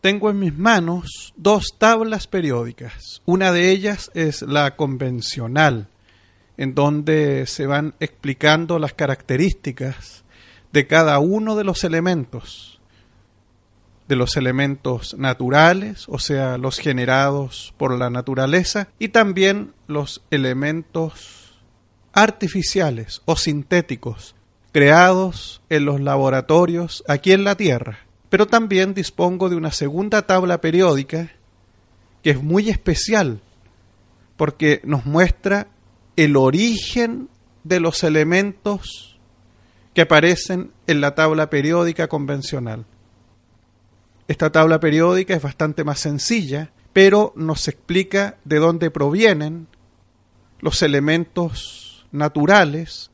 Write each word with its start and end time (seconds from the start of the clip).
tengo 0.00 0.30
en 0.30 0.38
mis 0.38 0.56
manos 0.56 1.34
dos 1.36 1.74
tablas 1.78 2.26
periódicas. 2.26 3.22
Una 3.26 3.52
de 3.52 3.70
ellas 3.70 4.10
es 4.14 4.42
la 4.42 4.76
convencional, 4.76 5.88
en 6.56 6.74
donde 6.74 7.46
se 7.46 7.66
van 7.66 7.94
explicando 8.00 8.78
las 8.78 8.94
características 8.94 10.24
de 10.72 10.86
cada 10.86 11.18
uno 11.18 11.56
de 11.56 11.64
los 11.64 11.84
elementos, 11.84 12.80
de 14.08 14.16
los 14.16 14.36
elementos 14.36 15.14
naturales, 15.18 16.06
o 16.08 16.18
sea, 16.18 16.58
los 16.58 16.78
generados 16.78 17.74
por 17.76 17.96
la 17.96 18.10
naturaleza, 18.10 18.88
y 18.98 19.08
también 19.08 19.72
los 19.86 20.22
elementos 20.30 21.60
artificiales 22.12 23.22
o 23.24 23.36
sintéticos, 23.36 24.34
creados 24.72 25.62
en 25.68 25.84
los 25.84 26.00
laboratorios 26.00 27.04
aquí 27.06 27.32
en 27.32 27.44
la 27.44 27.54
Tierra. 27.54 28.09
Pero 28.30 28.46
también 28.46 28.94
dispongo 28.94 29.48
de 29.48 29.56
una 29.56 29.72
segunda 29.72 30.22
tabla 30.22 30.60
periódica 30.60 31.30
que 32.22 32.30
es 32.30 32.42
muy 32.42 32.70
especial 32.70 33.40
porque 34.36 34.80
nos 34.84 35.04
muestra 35.04 35.66
el 36.16 36.36
origen 36.36 37.28
de 37.64 37.80
los 37.80 38.02
elementos 38.04 39.18
que 39.92 40.02
aparecen 40.02 40.70
en 40.86 41.00
la 41.00 41.14
tabla 41.14 41.50
periódica 41.50 42.08
convencional. 42.08 42.86
Esta 44.28 44.50
tabla 44.50 44.78
periódica 44.80 45.34
es 45.34 45.42
bastante 45.42 45.82
más 45.82 45.98
sencilla, 45.98 46.70
pero 46.92 47.32
nos 47.36 47.66
explica 47.68 48.38
de 48.44 48.58
dónde 48.58 48.90
provienen 48.90 49.66
los 50.60 50.82
elementos 50.82 52.06
naturales 52.12 53.10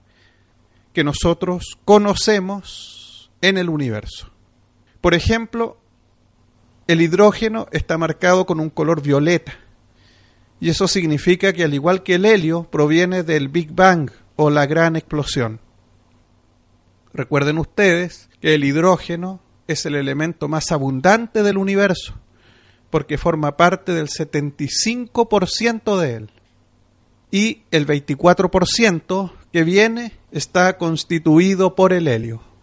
que 0.93 1.05
nosotros 1.05 1.79
conocemos 1.85 3.31
en 3.41 3.59
el 3.59 3.69
universo. 3.69 4.36
Por 5.07 5.15
ejemplo, 5.15 5.77
el 6.89 7.01
hidrógeno 7.01 7.69
está 7.71 7.97
marcado 7.97 8.45
con 8.45 8.59
un 8.59 8.71
color 8.71 9.03
violeta, 9.03 9.57
y 10.59 10.69
eso 10.69 10.89
significa 10.89 11.53
que 11.53 11.63
al 11.63 11.75
igual 11.75 12.03
que 12.03 12.17
el 12.17 12.25
helio 12.25 12.65
proviene 12.65 13.23
del 13.23 13.49
Big 13.49 13.71
Bang 13.71 14.11
o 14.35 14.51
la 14.51 14.67
gran 14.67 14.97
explosión. 14.97 15.61
Recuerden 17.15 17.59
ustedes 17.59 18.29
que 18.41 18.55
el 18.55 18.65
hidrógeno 18.65 19.39
es 19.69 19.87
el 19.87 19.95
elemento 19.95 20.49
más 20.49 20.73
abundante 20.73 21.45
del 21.45 21.57
universo, 21.57 22.15
porque 22.91 23.17
forma 23.17 23.57
parte 23.57 23.93
del 23.93 24.09
75% 24.09 26.01
de 26.01 26.15
él. 26.15 26.31
Y 27.31 27.63
el 27.71 27.87
24% 27.87 29.33
que 29.53 29.63
viene 29.63 30.15
está 30.33 30.77
constituido 30.79 31.77
por 31.77 31.93
el 31.93 32.09
helio. 32.09 32.56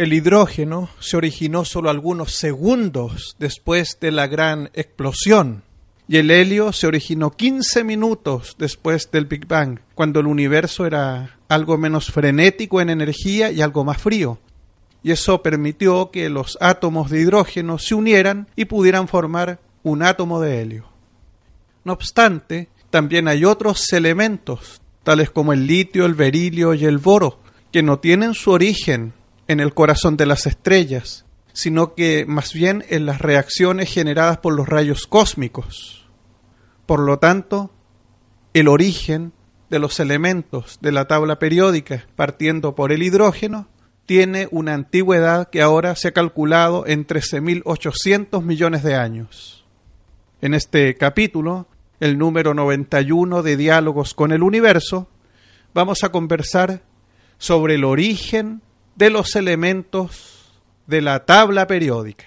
El 0.00 0.14
hidrógeno 0.14 0.88
se 0.98 1.18
originó 1.18 1.66
solo 1.66 1.90
algunos 1.90 2.32
segundos 2.32 3.36
después 3.38 3.98
de 4.00 4.10
la 4.10 4.28
gran 4.28 4.70
explosión 4.72 5.62
y 6.08 6.16
el 6.16 6.30
helio 6.30 6.72
se 6.72 6.86
originó 6.86 7.32
15 7.32 7.84
minutos 7.84 8.56
después 8.58 9.10
del 9.10 9.26
Big 9.26 9.46
Bang, 9.46 9.80
cuando 9.94 10.20
el 10.20 10.26
universo 10.26 10.86
era 10.86 11.38
algo 11.50 11.76
menos 11.76 12.10
frenético 12.10 12.80
en 12.80 12.88
energía 12.88 13.52
y 13.52 13.60
algo 13.60 13.84
más 13.84 13.98
frío. 13.98 14.38
Y 15.02 15.10
eso 15.10 15.42
permitió 15.42 16.10
que 16.10 16.30
los 16.30 16.56
átomos 16.62 17.10
de 17.10 17.20
hidrógeno 17.20 17.78
se 17.78 17.94
unieran 17.94 18.48
y 18.56 18.64
pudieran 18.64 19.06
formar 19.06 19.60
un 19.82 20.02
átomo 20.02 20.40
de 20.40 20.62
helio. 20.62 20.86
No 21.84 21.92
obstante, 21.92 22.70
también 22.88 23.28
hay 23.28 23.44
otros 23.44 23.92
elementos 23.92 24.80
tales 25.02 25.28
como 25.28 25.52
el 25.52 25.66
litio, 25.66 26.06
el 26.06 26.14
berilio 26.14 26.72
y 26.72 26.86
el 26.86 26.96
boro, 26.96 27.38
que 27.70 27.82
no 27.82 27.98
tienen 27.98 28.32
su 28.32 28.50
origen 28.50 29.12
en 29.50 29.58
el 29.58 29.74
corazón 29.74 30.16
de 30.16 30.26
las 30.26 30.46
estrellas, 30.46 31.24
sino 31.52 31.96
que 31.96 32.24
más 32.24 32.52
bien 32.52 32.84
en 32.88 33.04
las 33.04 33.20
reacciones 33.20 33.92
generadas 33.92 34.38
por 34.38 34.54
los 34.54 34.68
rayos 34.68 35.08
cósmicos. 35.08 36.08
Por 36.86 37.00
lo 37.00 37.18
tanto, 37.18 37.72
el 38.54 38.68
origen 38.68 39.32
de 39.68 39.80
los 39.80 39.98
elementos 39.98 40.78
de 40.80 40.92
la 40.92 41.08
tabla 41.08 41.40
periódica, 41.40 42.06
partiendo 42.14 42.76
por 42.76 42.92
el 42.92 43.02
hidrógeno, 43.02 43.66
tiene 44.06 44.46
una 44.52 44.74
antigüedad 44.74 45.50
que 45.50 45.62
ahora 45.62 45.96
se 45.96 46.06
ha 46.06 46.12
calculado 46.12 46.86
en 46.86 47.04
13.800 47.04 48.44
millones 48.44 48.84
de 48.84 48.94
años. 48.94 49.66
En 50.40 50.54
este 50.54 50.94
capítulo 50.94 51.66
el 51.98 52.18
número 52.18 52.54
91 52.54 53.42
de 53.42 53.56
Diálogos 53.56 54.14
con 54.14 54.30
el 54.30 54.44
Universo, 54.44 55.08
vamos 55.74 56.04
a 56.04 56.12
conversar 56.12 56.84
sobre 57.36 57.74
el 57.74 57.82
origen 57.82 58.62
de 59.00 59.08
los 59.08 59.34
elementos 59.34 60.52
de 60.86 61.00
la 61.00 61.24
tabla 61.24 61.66
periódica. 61.66 62.26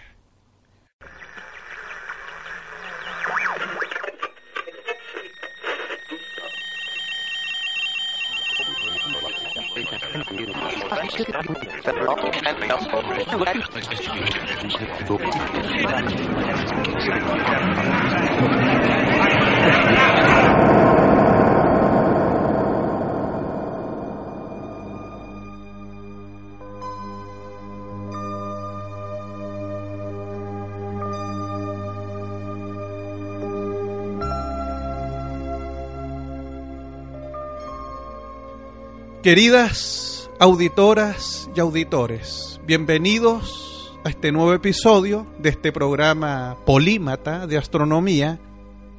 Queridas 39.23 40.29
auditoras 40.37 41.49
y 41.55 41.61
auditores, 41.61 42.59
bienvenidos 42.67 43.97
a 44.03 44.09
este 44.09 44.33
nuevo 44.33 44.53
episodio 44.53 45.25
de 45.39 45.47
este 45.47 45.71
programa 45.71 46.57
polímata 46.65 47.47
de 47.47 47.57
astronomía 47.57 48.37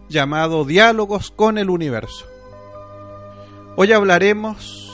llamado 0.08 0.64
Diálogos 0.64 1.30
con 1.30 1.58
el 1.58 1.68
Universo. 1.68 2.24
Hoy 3.76 3.92
hablaremos 3.92 4.90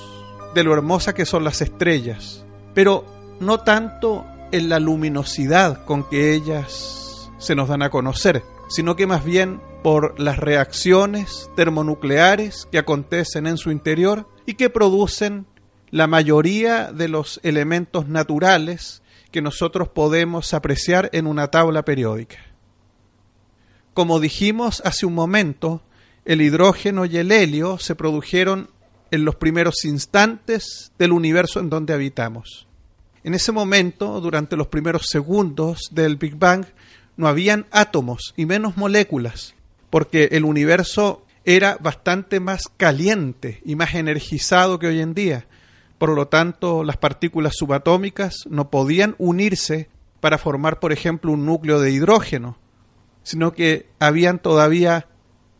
de 0.52 0.64
lo 0.64 0.74
hermosa 0.74 1.14
que 1.14 1.24
son 1.24 1.44
las 1.44 1.62
estrellas, 1.62 2.44
pero 2.74 3.04
no 3.38 3.60
tanto 3.60 4.26
en 4.50 4.68
la 4.68 4.80
luminosidad 4.80 5.84
con 5.84 6.02
que 6.08 6.34
ellas 6.34 7.30
se 7.38 7.54
nos 7.54 7.68
dan 7.68 7.82
a 7.82 7.90
conocer, 7.90 8.42
sino 8.68 8.96
que 8.96 9.06
más 9.06 9.24
bien 9.24 9.60
por 9.82 10.18
las 10.20 10.38
reacciones 10.38 11.50
termonucleares 11.56 12.68
que 12.70 12.78
acontecen 12.78 13.46
en 13.46 13.56
su 13.56 13.70
interior 13.70 14.28
y 14.46 14.54
que 14.54 14.70
producen 14.70 15.46
la 15.90 16.06
mayoría 16.06 16.92
de 16.92 17.08
los 17.08 17.40
elementos 17.42 18.08
naturales 18.08 19.02
que 19.30 19.42
nosotros 19.42 19.88
podemos 19.88 20.54
apreciar 20.54 21.10
en 21.12 21.26
una 21.26 21.48
tabla 21.48 21.84
periódica. 21.84 22.38
Como 23.94 24.20
dijimos 24.20 24.82
hace 24.84 25.06
un 25.06 25.14
momento, 25.14 25.82
el 26.24 26.42
hidrógeno 26.42 27.06
y 27.06 27.16
el 27.16 27.32
helio 27.32 27.78
se 27.78 27.94
produjeron 27.94 28.70
en 29.10 29.24
los 29.24 29.36
primeros 29.36 29.84
instantes 29.84 30.92
del 30.98 31.12
universo 31.12 31.58
en 31.60 31.70
donde 31.70 31.92
habitamos. 31.92 32.68
En 33.24 33.34
ese 33.34 33.52
momento, 33.52 34.20
durante 34.20 34.56
los 34.56 34.68
primeros 34.68 35.06
segundos 35.08 35.88
del 35.90 36.16
Big 36.16 36.36
Bang, 36.36 36.64
no 37.16 37.28
habían 37.28 37.66
átomos 37.70 38.32
y 38.36 38.46
menos 38.46 38.76
moléculas, 38.76 39.54
porque 39.90 40.30
el 40.32 40.44
universo 40.44 41.26
era 41.44 41.76
bastante 41.80 42.40
más 42.40 42.64
caliente 42.76 43.60
y 43.64 43.76
más 43.76 43.94
energizado 43.94 44.78
que 44.78 44.86
hoy 44.86 45.00
en 45.00 45.14
día. 45.14 45.46
Por 45.98 46.14
lo 46.14 46.28
tanto, 46.28 46.84
las 46.84 46.96
partículas 46.96 47.54
subatómicas 47.56 48.46
no 48.48 48.70
podían 48.70 49.16
unirse 49.18 49.88
para 50.20 50.38
formar, 50.38 50.80
por 50.80 50.92
ejemplo, 50.92 51.32
un 51.32 51.44
núcleo 51.44 51.80
de 51.80 51.90
hidrógeno, 51.90 52.58
sino 53.22 53.52
que 53.52 53.88
habían 53.98 54.38
todavía 54.38 55.08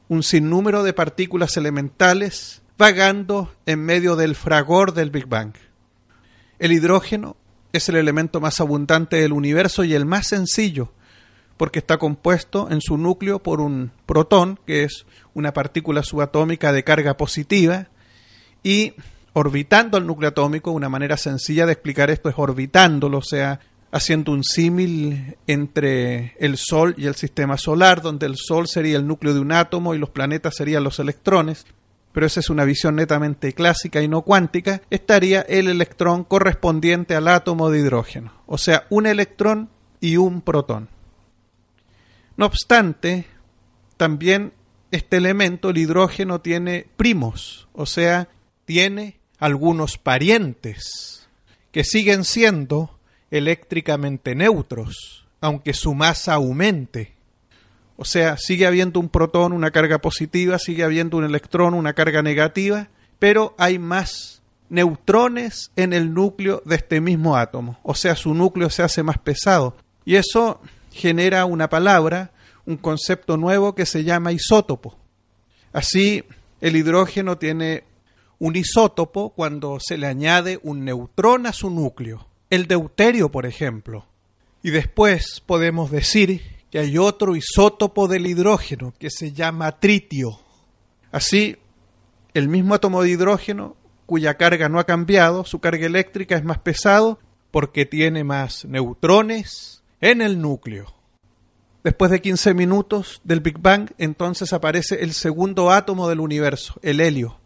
un 0.08 0.22
sinnúmero 0.22 0.82
de 0.82 0.92
partículas 0.92 1.56
elementales 1.56 2.62
vagando 2.76 3.52
en 3.66 3.84
medio 3.84 4.16
del 4.16 4.34
fragor 4.34 4.94
del 4.94 5.10
Big 5.10 5.26
Bang. 5.26 5.52
El 6.58 6.72
hidrógeno 6.72 7.36
es 7.72 7.88
el 7.88 7.96
elemento 7.96 8.40
más 8.40 8.60
abundante 8.60 9.16
del 9.16 9.32
universo 9.32 9.84
y 9.84 9.94
el 9.94 10.06
más 10.06 10.28
sencillo, 10.28 10.92
porque 11.60 11.80
está 11.80 11.98
compuesto 11.98 12.70
en 12.70 12.80
su 12.80 12.96
núcleo 12.96 13.42
por 13.42 13.60
un 13.60 13.90
protón, 14.06 14.58
que 14.66 14.82
es 14.84 15.04
una 15.34 15.52
partícula 15.52 16.02
subatómica 16.02 16.72
de 16.72 16.84
carga 16.84 17.18
positiva, 17.18 17.88
y 18.62 18.94
orbitando 19.34 19.98
el 19.98 20.06
núcleo 20.06 20.30
atómico, 20.30 20.70
una 20.70 20.88
manera 20.88 21.18
sencilla 21.18 21.66
de 21.66 21.72
explicar 21.72 22.10
esto 22.10 22.30
es 22.30 22.34
orbitándolo, 22.38 23.18
o 23.18 23.22
sea, 23.22 23.60
haciendo 23.92 24.32
un 24.32 24.42
símil 24.42 25.36
entre 25.46 26.34
el 26.38 26.56
Sol 26.56 26.94
y 26.96 27.04
el 27.04 27.14
sistema 27.14 27.58
solar, 27.58 28.00
donde 28.00 28.24
el 28.24 28.36
Sol 28.38 28.66
sería 28.66 28.96
el 28.96 29.06
núcleo 29.06 29.34
de 29.34 29.40
un 29.40 29.52
átomo 29.52 29.94
y 29.94 29.98
los 29.98 30.08
planetas 30.08 30.54
serían 30.56 30.82
los 30.82 30.98
electrones, 30.98 31.66
pero 32.12 32.24
esa 32.24 32.40
es 32.40 32.48
una 32.48 32.64
visión 32.64 32.96
netamente 32.96 33.52
clásica 33.52 34.00
y 34.00 34.08
no 34.08 34.22
cuántica, 34.22 34.80
estaría 34.88 35.42
el 35.42 35.68
electrón 35.68 36.24
correspondiente 36.24 37.16
al 37.16 37.28
átomo 37.28 37.68
de 37.68 37.80
hidrógeno, 37.80 38.32
o 38.46 38.56
sea, 38.56 38.86
un 38.88 39.06
electrón 39.06 39.68
y 40.00 40.16
un 40.16 40.40
protón. 40.40 40.88
No 42.40 42.46
obstante, 42.46 43.26
también 43.98 44.54
este 44.90 45.18
elemento, 45.18 45.68
el 45.68 45.76
hidrógeno, 45.76 46.40
tiene 46.40 46.86
primos, 46.96 47.68
o 47.74 47.84
sea, 47.84 48.28
tiene 48.64 49.20
algunos 49.38 49.98
parientes 49.98 51.28
que 51.70 51.84
siguen 51.84 52.24
siendo 52.24 52.98
eléctricamente 53.30 54.34
neutros, 54.34 55.26
aunque 55.42 55.74
su 55.74 55.92
masa 55.92 56.32
aumente. 56.32 57.12
O 57.98 58.06
sea, 58.06 58.38
sigue 58.38 58.66
habiendo 58.66 59.00
un 59.00 59.10
protón, 59.10 59.52
una 59.52 59.70
carga 59.70 59.98
positiva, 59.98 60.58
sigue 60.58 60.82
habiendo 60.82 61.18
un 61.18 61.24
electrón, 61.24 61.74
una 61.74 61.92
carga 61.92 62.22
negativa, 62.22 62.88
pero 63.18 63.54
hay 63.58 63.78
más 63.78 64.40
neutrones 64.70 65.72
en 65.76 65.92
el 65.92 66.14
núcleo 66.14 66.62
de 66.64 66.76
este 66.76 67.02
mismo 67.02 67.36
átomo. 67.36 67.78
O 67.82 67.94
sea, 67.94 68.16
su 68.16 68.32
núcleo 68.32 68.70
se 68.70 68.82
hace 68.82 69.02
más 69.02 69.18
pesado. 69.18 69.76
Y 70.06 70.14
eso 70.14 70.62
genera 70.90 71.44
una 71.44 71.68
palabra, 71.68 72.32
un 72.66 72.76
concepto 72.76 73.36
nuevo 73.36 73.74
que 73.74 73.86
se 73.86 74.04
llama 74.04 74.32
isótopo. 74.32 74.96
Así, 75.72 76.24
el 76.60 76.76
hidrógeno 76.76 77.38
tiene 77.38 77.84
un 78.38 78.56
isótopo 78.56 79.30
cuando 79.30 79.78
se 79.80 79.98
le 79.98 80.06
añade 80.06 80.58
un 80.62 80.84
neutrón 80.84 81.46
a 81.46 81.52
su 81.52 81.70
núcleo, 81.70 82.26
el 82.48 82.66
deuterio, 82.66 83.30
por 83.30 83.46
ejemplo. 83.46 84.06
Y 84.62 84.70
después 84.70 85.42
podemos 85.44 85.90
decir 85.90 86.42
que 86.70 86.78
hay 86.78 86.98
otro 86.98 87.36
isótopo 87.36 88.08
del 88.08 88.26
hidrógeno 88.26 88.94
que 88.98 89.10
se 89.10 89.32
llama 89.32 89.78
tritio. 89.78 90.38
Así, 91.12 91.56
el 92.34 92.48
mismo 92.48 92.74
átomo 92.74 93.02
de 93.02 93.10
hidrógeno, 93.10 93.76
cuya 94.06 94.36
carga 94.36 94.68
no 94.68 94.78
ha 94.78 94.84
cambiado, 94.84 95.44
su 95.44 95.60
carga 95.60 95.86
eléctrica 95.86 96.36
es 96.36 96.44
más 96.44 96.58
pesado 96.58 97.18
porque 97.50 97.86
tiene 97.86 98.24
más 98.24 98.64
neutrones 98.64 99.79
en 100.00 100.22
el 100.22 100.40
núcleo. 100.40 100.94
Después 101.82 102.10
de 102.10 102.20
15 102.20 102.52
minutos 102.54 103.20
del 103.24 103.40
Big 103.40 103.58
Bang, 103.58 103.90
entonces 103.96 104.52
aparece 104.52 105.02
el 105.02 105.12
segundo 105.12 105.70
átomo 105.70 106.08
del 106.08 106.20
universo, 106.20 106.74
el 106.82 107.00
helio, 107.00 107.38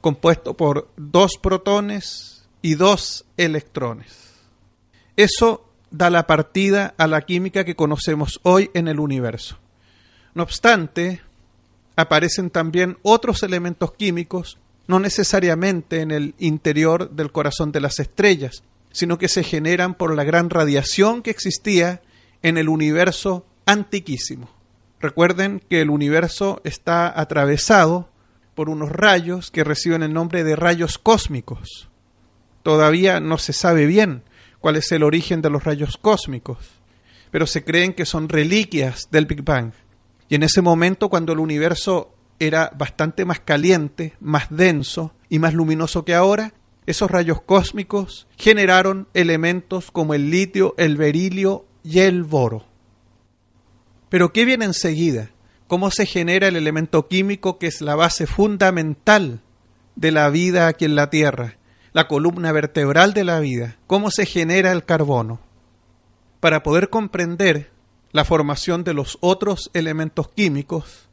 compuesto 0.00 0.56
por 0.56 0.88
dos 0.96 1.38
protones 1.40 2.48
y 2.62 2.74
dos 2.74 3.24
electrones. 3.36 4.34
Eso 5.16 5.70
da 5.90 6.10
la 6.10 6.26
partida 6.26 6.94
a 6.98 7.06
la 7.06 7.22
química 7.22 7.64
que 7.64 7.76
conocemos 7.76 8.40
hoy 8.42 8.70
en 8.74 8.88
el 8.88 8.98
universo. 8.98 9.58
No 10.34 10.42
obstante, 10.42 11.22
aparecen 11.94 12.50
también 12.50 12.98
otros 13.02 13.42
elementos 13.42 13.92
químicos, 13.92 14.58
no 14.88 15.00
necesariamente 15.00 16.00
en 16.00 16.10
el 16.10 16.34
interior 16.38 17.10
del 17.10 17.32
corazón 17.32 17.72
de 17.72 17.80
las 17.80 17.98
estrellas, 18.00 18.62
sino 18.96 19.18
que 19.18 19.28
se 19.28 19.44
generan 19.44 19.92
por 19.92 20.16
la 20.16 20.24
gran 20.24 20.48
radiación 20.48 21.20
que 21.20 21.28
existía 21.30 22.00
en 22.40 22.56
el 22.56 22.70
universo 22.70 23.44
antiquísimo. 23.66 24.48
Recuerden 25.00 25.60
que 25.68 25.82
el 25.82 25.90
universo 25.90 26.62
está 26.64 27.20
atravesado 27.20 28.08
por 28.54 28.70
unos 28.70 28.90
rayos 28.90 29.50
que 29.50 29.64
reciben 29.64 30.02
el 30.02 30.14
nombre 30.14 30.44
de 30.44 30.56
rayos 30.56 30.96
cósmicos. 30.96 31.90
Todavía 32.62 33.20
no 33.20 33.36
se 33.36 33.52
sabe 33.52 33.84
bien 33.84 34.22
cuál 34.60 34.76
es 34.76 34.90
el 34.92 35.02
origen 35.02 35.42
de 35.42 35.50
los 35.50 35.64
rayos 35.64 35.98
cósmicos, 35.98 36.56
pero 37.30 37.46
se 37.46 37.64
creen 37.64 37.92
que 37.92 38.06
son 38.06 38.30
reliquias 38.30 39.08
del 39.10 39.26
Big 39.26 39.42
Bang. 39.42 39.72
Y 40.30 40.36
en 40.36 40.42
ese 40.42 40.62
momento, 40.62 41.10
cuando 41.10 41.34
el 41.34 41.38
universo 41.38 42.14
era 42.38 42.72
bastante 42.74 43.26
más 43.26 43.40
caliente, 43.40 44.14
más 44.20 44.46
denso 44.48 45.12
y 45.28 45.38
más 45.38 45.52
luminoso 45.52 46.06
que 46.06 46.14
ahora, 46.14 46.54
esos 46.86 47.10
rayos 47.10 47.42
cósmicos 47.42 48.26
generaron 48.36 49.08
elementos 49.14 49.90
como 49.90 50.14
el 50.14 50.30
litio, 50.30 50.74
el 50.78 50.96
berilio 50.96 51.66
y 51.82 52.00
el 52.00 52.22
boro. 52.22 52.64
Pero 54.08 54.32
¿qué 54.32 54.44
viene 54.44 54.64
enseguida? 54.64 55.30
¿Cómo 55.66 55.90
se 55.90 56.06
genera 56.06 56.48
el 56.48 56.56
elemento 56.56 57.08
químico 57.08 57.58
que 57.58 57.66
es 57.66 57.80
la 57.80 57.96
base 57.96 58.26
fundamental 58.26 59.40
de 59.96 60.12
la 60.12 60.30
vida 60.30 60.68
aquí 60.68 60.84
en 60.84 60.94
la 60.94 61.10
Tierra? 61.10 61.58
la 61.96 62.08
columna 62.08 62.52
vertebral 62.52 63.14
de 63.14 63.24
la 63.24 63.40
vida, 63.40 63.78
cómo 63.86 64.10
se 64.10 64.26
genera 64.26 64.70
el 64.70 64.84
carbono. 64.84 65.40
Para 66.40 66.62
poder 66.62 66.90
comprender 66.90 67.70
la 68.12 68.26
formación 68.26 68.84
de 68.84 68.92
los 68.92 69.16
otros 69.22 69.70
elementos 69.72 70.28
químicos 70.28 71.08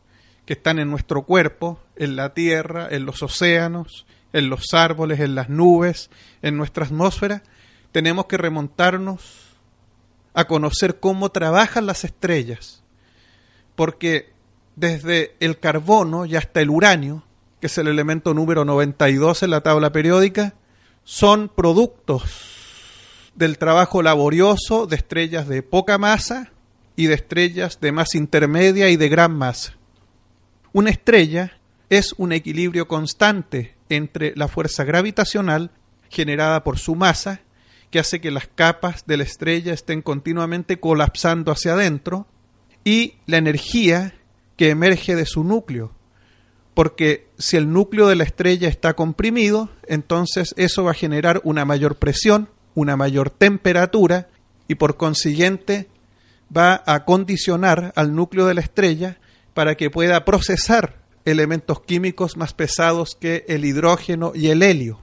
que 0.45 0.51
están 0.51 0.79
en 0.79 0.91
nuestro 0.91 1.23
cuerpo, 1.23 1.79
en 1.95 2.17
la 2.17 2.33
tierra, 2.33 2.89
en 2.91 3.05
los 3.05 3.23
océanos, 3.23 4.05
en 4.33 4.49
los 4.49 4.73
árboles, 4.73 5.19
en 5.19 5.35
las 5.35 5.49
nubes, 5.49 6.09
en 6.41 6.57
nuestra 6.57 6.85
atmósfera, 6.85 7.43
tenemos 7.91 8.25
que 8.25 8.37
remontarnos 8.37 9.21
a 10.33 10.45
conocer 10.45 10.99
cómo 10.99 11.29
trabajan 11.29 11.85
las 11.85 12.03
estrellas, 12.03 12.83
porque 13.75 14.33
desde 14.75 15.35
el 15.39 15.59
carbono 15.59 16.25
y 16.25 16.35
hasta 16.35 16.61
el 16.61 16.71
uranio, 16.71 17.23
que 17.61 17.67
es 17.67 17.77
el 17.77 17.87
elemento 17.87 18.33
número 18.33 18.65
92 18.65 19.43
en 19.43 19.51
la 19.51 19.61
tabla 19.61 19.91
periódica, 19.91 20.55
son 21.03 21.49
productos 21.49 22.53
del 23.35 23.57
trabajo 23.57 24.01
laborioso 24.01 24.87
de 24.87 24.95
estrellas 24.95 25.47
de 25.47 25.61
poca 25.63 25.97
masa 25.97 26.51
y 26.95 27.07
de 27.07 27.15
estrellas 27.15 27.79
de 27.79 27.91
masa 27.91 28.17
intermedia 28.17 28.89
y 28.89 28.97
de 28.97 29.09
gran 29.09 29.35
masa. 29.35 29.75
Una 30.71 30.89
estrella 30.89 31.59
es 31.89 32.13
un 32.17 32.31
equilibrio 32.31 32.87
constante 32.87 33.75
entre 33.95 34.33
la 34.35 34.47
fuerza 34.47 34.83
gravitacional 34.83 35.71
generada 36.09 36.63
por 36.63 36.77
su 36.77 36.95
masa, 36.95 37.41
que 37.89 37.99
hace 37.99 38.21
que 38.21 38.31
las 38.31 38.47
capas 38.47 39.05
de 39.05 39.17
la 39.17 39.23
estrella 39.23 39.73
estén 39.73 40.01
continuamente 40.01 40.79
colapsando 40.79 41.51
hacia 41.51 41.73
adentro, 41.73 42.27
y 42.83 43.15
la 43.25 43.37
energía 43.37 44.13
que 44.57 44.69
emerge 44.69 45.15
de 45.15 45.25
su 45.25 45.43
núcleo, 45.43 45.91
porque 46.73 47.27
si 47.37 47.57
el 47.57 47.71
núcleo 47.71 48.07
de 48.07 48.15
la 48.15 48.23
estrella 48.23 48.67
está 48.67 48.93
comprimido, 48.93 49.69
entonces 49.87 50.53
eso 50.57 50.83
va 50.83 50.91
a 50.91 50.95
generar 50.95 51.41
una 51.43 51.65
mayor 51.65 51.95
presión, 51.97 52.49
una 52.75 52.97
mayor 52.97 53.29
temperatura 53.29 54.29
y 54.67 54.75
por 54.75 54.97
consiguiente 54.97 55.87
va 56.55 56.83
a 56.85 57.05
condicionar 57.05 57.93
al 57.95 58.15
núcleo 58.15 58.45
de 58.45 58.55
la 58.55 58.61
estrella 58.61 59.17
para 59.53 59.75
que 59.75 59.89
pueda 59.89 60.25
procesar 60.25 61.02
elementos 61.25 61.81
químicos 61.81 62.37
más 62.37 62.53
pesados 62.53 63.15
que 63.19 63.45
el 63.47 63.65
hidrógeno 63.65 64.33
y 64.35 64.47
el 64.49 64.63
helio. 64.63 64.99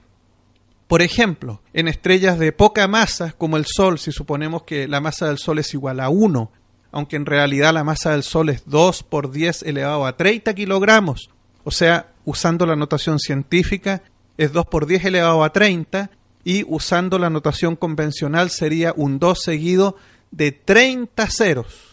Por 0.87 1.01
ejemplo, 1.01 1.61
en 1.73 1.87
estrellas 1.87 2.37
de 2.37 2.51
poca 2.51 2.87
masa, 2.87 3.31
como 3.37 3.57
el 3.57 3.65
Sol, 3.65 3.97
si 3.97 4.11
suponemos 4.11 4.63
que 4.63 4.87
la 4.87 4.99
masa 4.99 5.27
del 5.27 5.37
Sol 5.37 5.59
es 5.59 5.73
igual 5.73 6.01
a 6.01 6.09
1, 6.09 6.51
aunque 6.91 7.15
en 7.15 7.25
realidad 7.25 7.73
la 7.73 7.83
masa 7.83 8.11
del 8.11 8.23
Sol 8.23 8.49
es 8.49 8.63
2 8.65 9.03
por 9.03 9.31
10 9.31 9.63
elevado 9.63 10.05
a 10.05 10.17
30 10.17 10.53
kilogramos, 10.53 11.29
o 11.63 11.71
sea, 11.71 12.11
usando 12.25 12.65
la 12.65 12.75
notación 12.75 13.19
científica, 13.19 14.03
es 14.37 14.51
2 14.51 14.65
por 14.65 14.85
10 14.85 15.05
elevado 15.05 15.43
a 15.43 15.53
30 15.53 16.11
y 16.43 16.65
usando 16.67 17.19
la 17.19 17.29
notación 17.29 17.75
convencional 17.75 18.49
sería 18.49 18.93
un 18.95 19.19
2 19.19 19.41
seguido 19.41 19.95
de 20.31 20.51
30 20.51 21.27
ceros. 21.27 21.90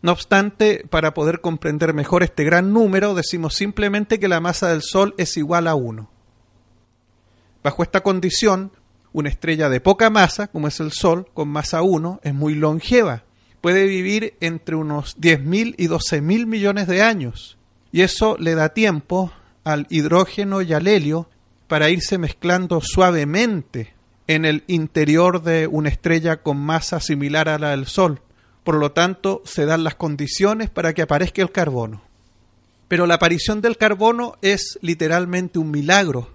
No 0.00 0.12
obstante, 0.12 0.84
para 0.88 1.12
poder 1.12 1.40
comprender 1.40 1.92
mejor 1.92 2.22
este 2.22 2.44
gran 2.44 2.72
número, 2.72 3.14
decimos 3.14 3.54
simplemente 3.54 4.20
que 4.20 4.28
la 4.28 4.40
masa 4.40 4.68
del 4.68 4.82
Sol 4.82 5.14
es 5.18 5.36
igual 5.36 5.66
a 5.66 5.74
1. 5.74 6.08
Bajo 7.64 7.82
esta 7.82 8.02
condición, 8.02 8.70
una 9.12 9.28
estrella 9.28 9.68
de 9.68 9.80
poca 9.80 10.10
masa, 10.10 10.46
como 10.46 10.68
es 10.68 10.78
el 10.78 10.92
Sol, 10.92 11.26
con 11.34 11.48
masa 11.48 11.82
1, 11.82 12.20
es 12.22 12.34
muy 12.34 12.54
longeva. 12.54 13.24
Puede 13.60 13.86
vivir 13.86 14.34
entre 14.40 14.76
unos 14.76 15.18
10.000 15.18 15.74
y 15.76 15.88
12.000 15.88 16.46
millones 16.46 16.86
de 16.86 17.02
años 17.02 17.58
y 17.90 18.02
eso 18.02 18.36
le 18.38 18.54
da 18.54 18.70
tiempo 18.70 19.32
al 19.64 19.86
hidrógeno 19.90 20.62
y 20.62 20.72
al 20.72 20.86
helio 20.86 21.28
para 21.66 21.90
irse 21.90 22.18
mezclando 22.18 22.80
suavemente 22.80 23.94
en 24.26 24.44
el 24.44 24.64
interior 24.66 25.42
de 25.42 25.66
una 25.66 25.88
estrella 25.88 26.42
con 26.42 26.58
masa 26.58 27.00
similar 27.00 27.48
a 27.48 27.58
la 27.58 27.70
del 27.70 27.86
Sol. 27.86 28.20
Por 28.68 28.76
lo 28.76 28.92
tanto, 28.92 29.40
se 29.46 29.64
dan 29.64 29.82
las 29.82 29.94
condiciones 29.94 30.68
para 30.68 30.92
que 30.92 31.00
aparezca 31.00 31.40
el 31.40 31.50
carbono. 31.50 32.02
Pero 32.86 33.06
la 33.06 33.14
aparición 33.14 33.62
del 33.62 33.78
carbono 33.78 34.34
es 34.42 34.78
literalmente 34.82 35.58
un 35.58 35.70
milagro, 35.70 36.28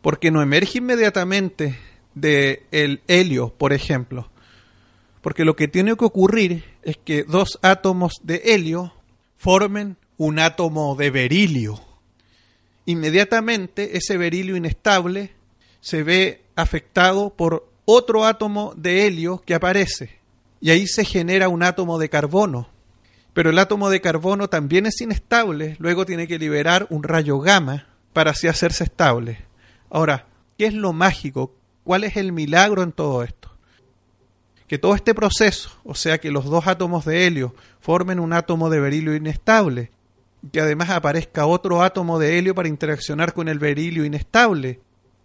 porque 0.00 0.30
no 0.30 0.40
emerge 0.40 0.78
inmediatamente 0.78 1.78
del 2.14 2.62
el 2.70 3.02
helio, 3.06 3.50
por 3.50 3.74
ejemplo. 3.74 4.30
Porque 5.20 5.44
lo 5.44 5.56
que 5.56 5.68
tiene 5.68 5.94
que 5.94 6.06
ocurrir 6.06 6.64
es 6.84 6.96
que 6.96 7.24
dos 7.24 7.58
átomos 7.60 8.14
de 8.22 8.40
helio 8.46 8.94
formen 9.36 9.98
un 10.16 10.38
átomo 10.38 10.96
de 10.96 11.10
berilio. 11.10 11.78
Inmediatamente 12.86 13.98
ese 13.98 14.16
berilio 14.16 14.56
inestable 14.56 15.32
se 15.82 16.02
ve 16.02 16.44
afectado 16.56 17.28
por 17.28 17.70
otro 17.84 18.24
átomo 18.24 18.72
de 18.74 19.06
helio 19.06 19.42
que 19.44 19.52
aparece 19.52 20.17
y 20.60 20.70
ahí 20.70 20.86
se 20.86 21.04
genera 21.04 21.48
un 21.48 21.62
átomo 21.62 21.98
de 21.98 22.08
carbono. 22.08 22.68
Pero 23.32 23.50
el 23.50 23.58
átomo 23.58 23.90
de 23.90 24.00
carbono 24.00 24.48
también 24.48 24.86
es 24.86 25.00
inestable, 25.00 25.76
luego 25.78 26.06
tiene 26.06 26.26
que 26.26 26.38
liberar 26.38 26.86
un 26.90 27.02
rayo 27.02 27.38
gamma 27.38 27.86
para 28.12 28.32
así 28.32 28.48
hacerse 28.48 28.84
estable. 28.84 29.44
Ahora, 29.90 30.26
¿qué 30.56 30.66
es 30.66 30.74
lo 30.74 30.92
mágico? 30.92 31.54
¿Cuál 31.84 32.04
es 32.04 32.16
el 32.16 32.32
milagro 32.32 32.82
en 32.82 32.92
todo 32.92 33.22
esto? 33.22 33.48
que 34.68 34.78
todo 34.78 34.94
este 34.94 35.14
proceso, 35.14 35.70
o 35.82 35.94
sea 35.94 36.18
que 36.18 36.30
los 36.30 36.44
dos 36.44 36.66
átomos 36.66 37.06
de 37.06 37.26
helio 37.26 37.54
formen 37.80 38.20
un 38.20 38.34
átomo 38.34 38.68
de 38.68 38.78
berilio 38.78 39.16
inestable, 39.16 39.90
que 40.52 40.60
además 40.60 40.90
aparezca 40.90 41.46
otro 41.46 41.82
átomo 41.82 42.18
de 42.18 42.38
helio 42.38 42.54
para 42.54 42.68
interaccionar 42.68 43.32
con 43.32 43.48
el 43.48 43.58
berilio 43.58 44.04
inestable, 44.04 44.80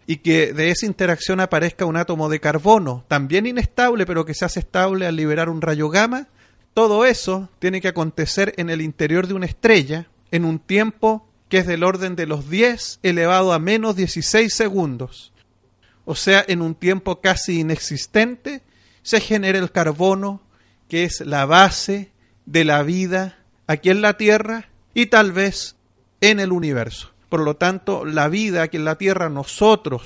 y 0.06 0.16
que 0.16 0.52
de 0.52 0.70
esa 0.70 0.86
interacción 0.86 1.40
aparezca 1.40 1.86
un 1.86 1.96
átomo 1.96 2.28
de 2.28 2.40
carbono, 2.40 3.04
también 3.08 3.46
inestable, 3.46 4.06
pero 4.06 4.24
que 4.24 4.34
se 4.34 4.44
hace 4.44 4.60
estable 4.60 5.06
al 5.06 5.16
liberar 5.16 5.48
un 5.48 5.62
rayo 5.62 5.88
gamma, 5.88 6.28
todo 6.74 7.06
eso 7.06 7.48
tiene 7.58 7.80
que 7.80 7.88
acontecer 7.88 8.52
en 8.56 8.68
el 8.68 8.80
interior 8.80 9.26
de 9.26 9.34
una 9.34 9.46
estrella 9.46 10.08
en 10.30 10.44
un 10.44 10.58
tiempo 10.58 11.26
que 11.48 11.58
es 11.58 11.66
del 11.66 11.84
orden 11.84 12.16
de 12.16 12.26
los 12.26 12.50
10 12.50 12.98
elevado 13.02 13.52
a 13.52 13.58
menos 13.58 13.94
16 13.94 14.52
segundos. 14.52 15.32
O 16.04 16.16
sea, 16.16 16.44
en 16.46 16.60
un 16.60 16.74
tiempo 16.74 17.20
casi 17.20 17.60
inexistente 17.60 18.62
se 19.02 19.20
genera 19.20 19.58
el 19.58 19.70
carbono, 19.70 20.42
que 20.88 21.04
es 21.04 21.20
la 21.20 21.46
base 21.46 22.10
de 22.44 22.64
la 22.64 22.82
vida 22.82 23.38
aquí 23.66 23.90
en 23.90 24.02
la 24.02 24.16
Tierra 24.16 24.68
y 24.92 25.06
tal 25.06 25.32
vez 25.32 25.76
en 26.20 26.40
el 26.40 26.52
universo. 26.52 27.13
Por 27.34 27.42
lo 27.42 27.56
tanto, 27.56 28.04
la 28.04 28.28
vida 28.28 28.62
aquí 28.62 28.76
en 28.76 28.84
la 28.84 28.94
Tierra, 28.94 29.28
nosotros, 29.28 30.02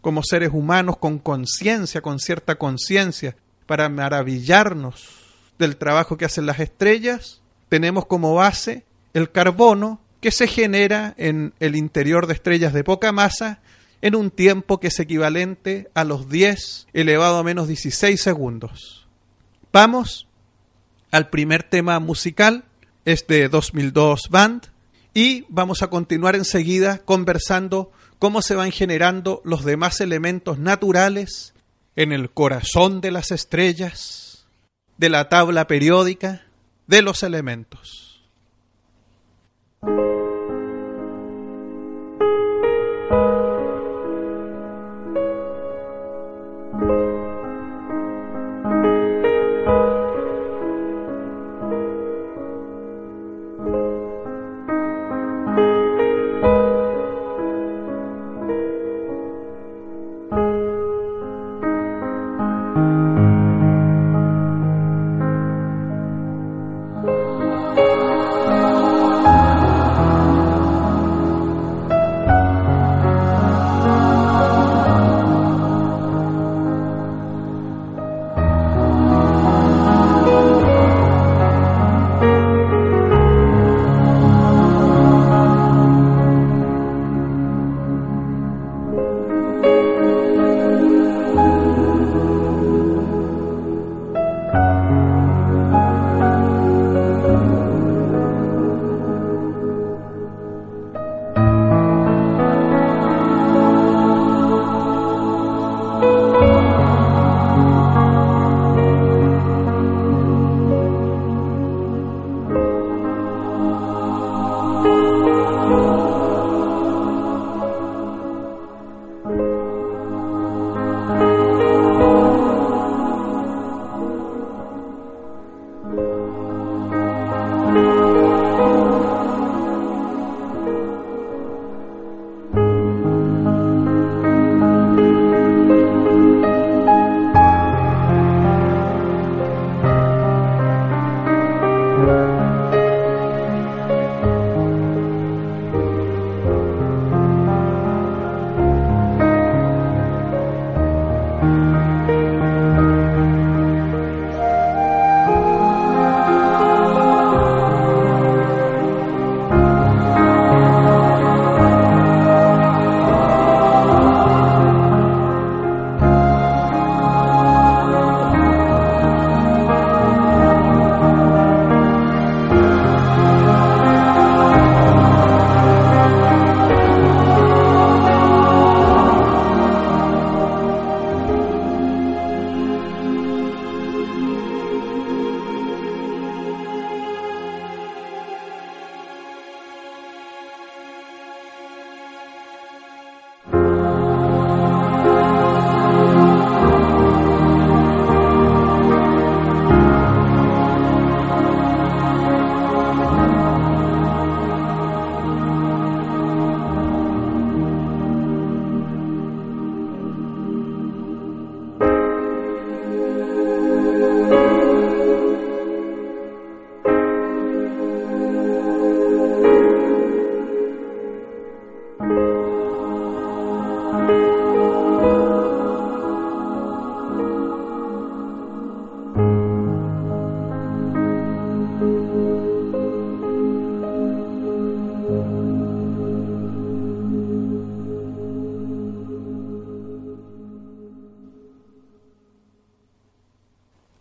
como 0.00 0.24
seres 0.24 0.50
humanos 0.52 0.96
con 0.96 1.20
conciencia, 1.20 2.00
con 2.00 2.18
cierta 2.18 2.56
conciencia, 2.56 3.36
para 3.66 3.88
maravillarnos 3.88 5.06
del 5.56 5.76
trabajo 5.76 6.16
que 6.16 6.24
hacen 6.24 6.46
las 6.46 6.58
estrellas, 6.58 7.42
tenemos 7.68 8.06
como 8.06 8.34
base 8.34 8.84
el 9.14 9.30
carbono 9.30 10.00
que 10.20 10.32
se 10.32 10.48
genera 10.48 11.14
en 11.16 11.54
el 11.60 11.76
interior 11.76 12.26
de 12.26 12.34
estrellas 12.34 12.72
de 12.72 12.82
poca 12.82 13.12
masa 13.12 13.60
en 14.02 14.16
un 14.16 14.32
tiempo 14.32 14.80
que 14.80 14.88
es 14.88 14.98
equivalente 14.98 15.88
a 15.94 16.02
los 16.02 16.28
10 16.28 16.88
elevado 16.92 17.38
a 17.38 17.44
menos 17.44 17.68
16 17.68 18.20
segundos. 18.20 19.06
Vamos 19.72 20.26
al 21.12 21.30
primer 21.30 21.62
tema 21.62 22.00
musical, 22.00 22.64
es 23.04 23.28
de 23.28 23.48
2002 23.48 24.28
Band, 24.28 24.72
y 25.14 25.44
vamos 25.48 25.82
a 25.82 25.88
continuar 25.88 26.36
enseguida 26.36 26.98
conversando 26.98 27.90
cómo 28.18 28.42
se 28.42 28.54
van 28.54 28.72
generando 28.72 29.40
los 29.44 29.64
demás 29.64 30.00
elementos 30.00 30.58
naturales 30.58 31.54
en 31.96 32.12
el 32.12 32.30
corazón 32.30 33.00
de 33.00 33.10
las 33.10 33.30
estrellas, 33.30 34.46
de 34.96 35.08
la 35.08 35.28
tabla 35.28 35.66
periódica, 35.66 36.46
de 36.86 37.02
los 37.02 37.22
elementos. 37.22 38.22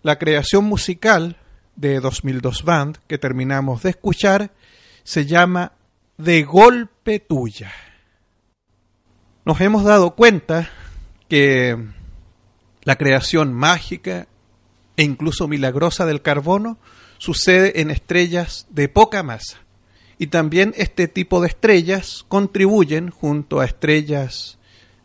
La 0.08 0.18
creación 0.18 0.64
musical 0.64 1.36
de 1.76 2.00
2002 2.00 2.64
Band 2.64 2.98
que 3.08 3.18
terminamos 3.18 3.84
de 3.84 3.90
escuchar 3.90 4.54
se 5.04 5.26
llama 5.26 5.74
De 6.18 6.44
golpe 6.44 7.20
tuya. 7.20 7.74
Nos 9.44 9.60
hemos 9.60 9.84
dado 9.84 10.16
cuenta 10.16 10.70
que 11.28 11.76
la 12.84 12.96
creación 12.96 13.54
mágica 13.54 14.30
e 14.96 15.04
incluso 15.04 15.50
milagrosa 15.50 16.06
del 16.06 16.22
carbono 16.22 16.78
sucede 17.18 17.82
en 17.82 17.92
estrellas 17.92 18.66
de 18.70 18.88
poca 18.88 19.24
masa. 19.24 19.58
Y 20.18 20.28
también 20.28 20.74
este 20.78 21.10
tipo 21.10 21.42
de 21.42 21.50
estrellas 21.50 22.24
contribuyen, 22.30 23.10
junto 23.10 23.60
a 23.60 23.66
estrellas 23.66 24.58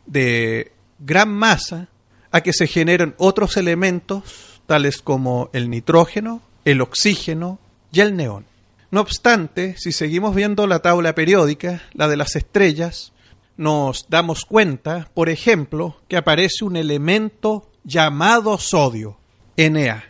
de 0.06 0.70
gran 1.00 1.28
masa, 1.28 1.88
a 2.30 2.40
que 2.42 2.52
se 2.52 2.68
generen 2.68 3.16
otros 3.18 3.56
elementos, 3.56 4.51
tales 4.66 5.02
como 5.02 5.50
el 5.52 5.70
nitrógeno, 5.70 6.42
el 6.64 6.80
oxígeno 6.80 7.58
y 7.92 8.00
el 8.00 8.16
neón. 8.16 8.46
No 8.90 9.00
obstante, 9.00 9.74
si 9.78 9.92
seguimos 9.92 10.34
viendo 10.34 10.66
la 10.66 10.80
tabla 10.80 11.14
periódica, 11.14 11.82
la 11.94 12.08
de 12.08 12.16
las 12.16 12.36
estrellas, 12.36 13.12
nos 13.56 14.06
damos 14.08 14.44
cuenta, 14.44 15.08
por 15.14 15.28
ejemplo, 15.28 15.96
que 16.08 16.16
aparece 16.16 16.64
un 16.64 16.76
elemento 16.76 17.70
llamado 17.84 18.58
sodio, 18.58 19.18
Na. 19.56 20.04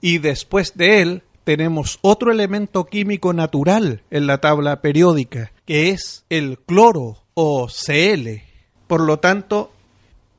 Y 0.00 0.18
después 0.18 0.76
de 0.76 1.02
él 1.02 1.22
tenemos 1.44 1.98
otro 2.02 2.32
elemento 2.32 2.86
químico 2.86 3.32
natural 3.32 4.02
en 4.10 4.26
la 4.26 4.38
tabla 4.38 4.80
periódica, 4.80 5.52
que 5.64 5.90
es 5.90 6.24
el 6.28 6.58
cloro 6.58 7.22
o 7.34 7.68
Cl. 7.68 8.42
Por 8.86 9.00
lo 9.00 9.18
tanto, 9.18 9.72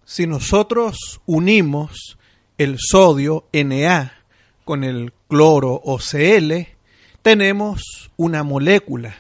si 0.03 0.27
nosotros 0.27 1.21
unimos 1.25 2.16
el 2.57 2.77
sodio 2.79 3.45
Na 3.53 4.13
con 4.65 4.83
el 4.83 5.13
cloro 5.27 5.79
o 5.83 5.99
Cl, 5.99 6.67
tenemos 7.21 8.11
una 8.17 8.43
molécula 8.43 9.15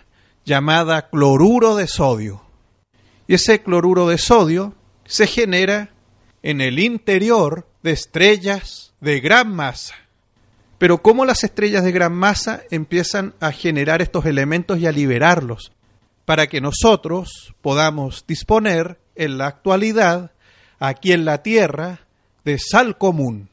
llamada 0.45 1.09
cloruro 1.09 1.75
de 1.75 1.87
sodio. 1.87 2.41
Y 3.27 3.35
ese 3.35 3.61
cloruro 3.61 4.07
de 4.07 4.17
sodio 4.17 4.73
se 5.05 5.27
genera 5.27 5.91
en 6.41 6.61
el 6.61 6.79
interior 6.79 7.67
de 7.83 7.91
estrellas 7.91 8.93
de 9.01 9.19
gran 9.19 9.53
masa. 9.53 9.95
Pero 10.77 11.01
¿cómo 11.01 11.25
las 11.25 11.43
estrellas 11.43 11.83
de 11.83 11.91
gran 11.91 12.13
masa 12.13 12.61
empiezan 12.71 13.33
a 13.39 13.51
generar 13.51 14.01
estos 14.01 14.25
elementos 14.25 14.79
y 14.79 14.87
a 14.87 14.91
liberarlos? 14.91 15.71
Para 16.25 16.47
que 16.47 16.61
nosotros 16.61 17.53
podamos 17.61 18.25
disponer 18.27 18.99
en 19.15 19.37
la 19.37 19.47
actualidad, 19.47 20.31
aquí 20.79 21.11
en 21.13 21.25
la 21.25 21.41
Tierra, 21.41 22.06
de 22.47 22.59
sal 22.59 22.97
común. 22.97 23.49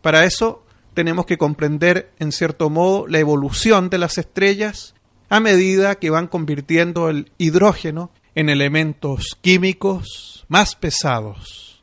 Para 0.00 0.24
eso 0.24 0.64
tenemos 0.94 1.26
que 1.26 1.38
comprender, 1.38 2.12
en 2.18 2.32
cierto 2.32 2.70
modo, 2.70 3.06
la 3.06 3.18
evolución 3.18 3.90
de 3.90 3.98
las 3.98 4.16
estrellas 4.16 4.94
a 5.28 5.40
medida 5.40 5.96
que 5.96 6.10
van 6.10 6.28
convirtiendo 6.28 7.10
el 7.10 7.32
hidrógeno 7.36 8.10
en 8.34 8.48
elementos 8.48 9.36
químicos 9.40 10.46
más 10.48 10.76
pesados. 10.76 11.82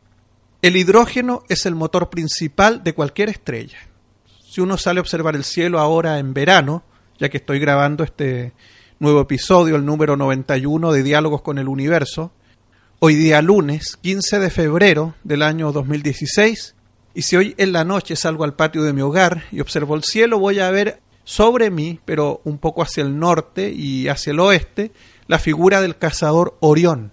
El 0.62 0.78
hidrógeno 0.78 1.44
es 1.50 1.66
el 1.66 1.76
motor 1.76 2.10
principal 2.10 2.84
de 2.84 2.94
cualquier 2.94 3.30
estrella. 3.30 3.78
Si 4.50 4.62
uno 4.62 4.78
sale 4.78 5.00
a 5.00 5.02
observar 5.02 5.36
el 5.36 5.44
cielo 5.44 5.80
ahora 5.80 6.20
en 6.20 6.34
verano, 6.34 6.84
ya 7.20 7.28
que 7.28 7.38
estoy 7.38 7.60
grabando 7.60 8.06
este 8.06 8.54
nuevo 9.00 9.20
episodio, 9.20 9.76
el 9.76 9.86
número 9.86 10.16
91 10.16 10.94
de 10.94 11.04
Diálogos 11.04 11.42
con 11.42 11.58
el 11.58 11.68
Universo, 11.68 12.32
hoy 13.08 13.14
día 13.14 13.40
lunes 13.44 14.00
15 14.02 14.40
de 14.40 14.50
febrero 14.50 15.14
del 15.24 15.44
año 15.44 15.72
2016, 15.72 16.74
y 17.14 17.22
si 17.22 17.36
hoy 17.36 17.54
en 17.60 17.72
la 17.72 17.84
noche 17.84 18.16
salgo 18.16 18.44
al 18.44 18.56
patio 18.56 18.82
de 18.82 18.94
mi 18.94 19.02
hogar 19.02 19.44
y 19.52 19.60
observo 19.60 19.94
el 19.94 20.04
cielo, 20.04 20.40
voy 20.40 20.58
a 20.58 20.72
ver 20.72 21.02
sobre 21.24 21.70
mí, 21.70 22.00
pero 22.04 22.42
un 22.46 22.58
poco 22.58 22.82
hacia 22.82 23.04
el 23.04 23.20
norte 23.20 23.70
y 23.70 24.08
hacia 24.08 24.32
el 24.32 24.40
oeste, 24.40 24.92
la 25.28 25.38
figura 25.38 25.82
del 25.82 26.00
cazador 26.00 26.58
Orión. 26.62 27.12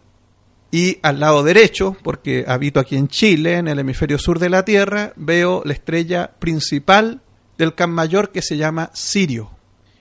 Y 0.71 0.99
al 1.03 1.21
lado 1.21 1.43
derecho, 1.43 1.95
porque 2.03 2.47
habito 2.49 2.81
aquí 2.81 2.97
en 2.97 3.09
Chile, 3.09 3.59
en 3.59 3.69
el 3.69 3.79
hemisferio 3.79 4.17
sur 4.19 4.39
de 4.39 4.49
la 4.49 4.65
Tierra, 4.65 5.13
veo 5.17 5.61
la 5.67 5.75
estrella 5.75 6.31
principal 6.39 7.21
del 7.59 7.75
Can 7.75 7.91
Mayor 7.91 8.31
que 8.31 8.41
se 8.41 8.57
llama 8.57 8.89
Sirio. 8.95 9.51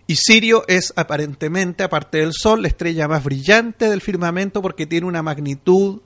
Y 0.07 0.15
Sirio 0.15 0.65
es 0.67 0.93
aparentemente, 0.95 1.83
aparte 1.83 2.19
del 2.19 2.33
Sol, 2.33 2.61
la 2.61 2.67
estrella 2.67 3.07
más 3.07 3.23
brillante 3.23 3.89
del 3.89 4.01
firmamento 4.01 4.61
porque 4.61 4.85
tiene 4.85 5.07
una 5.07 5.23
magnitud 5.23 6.01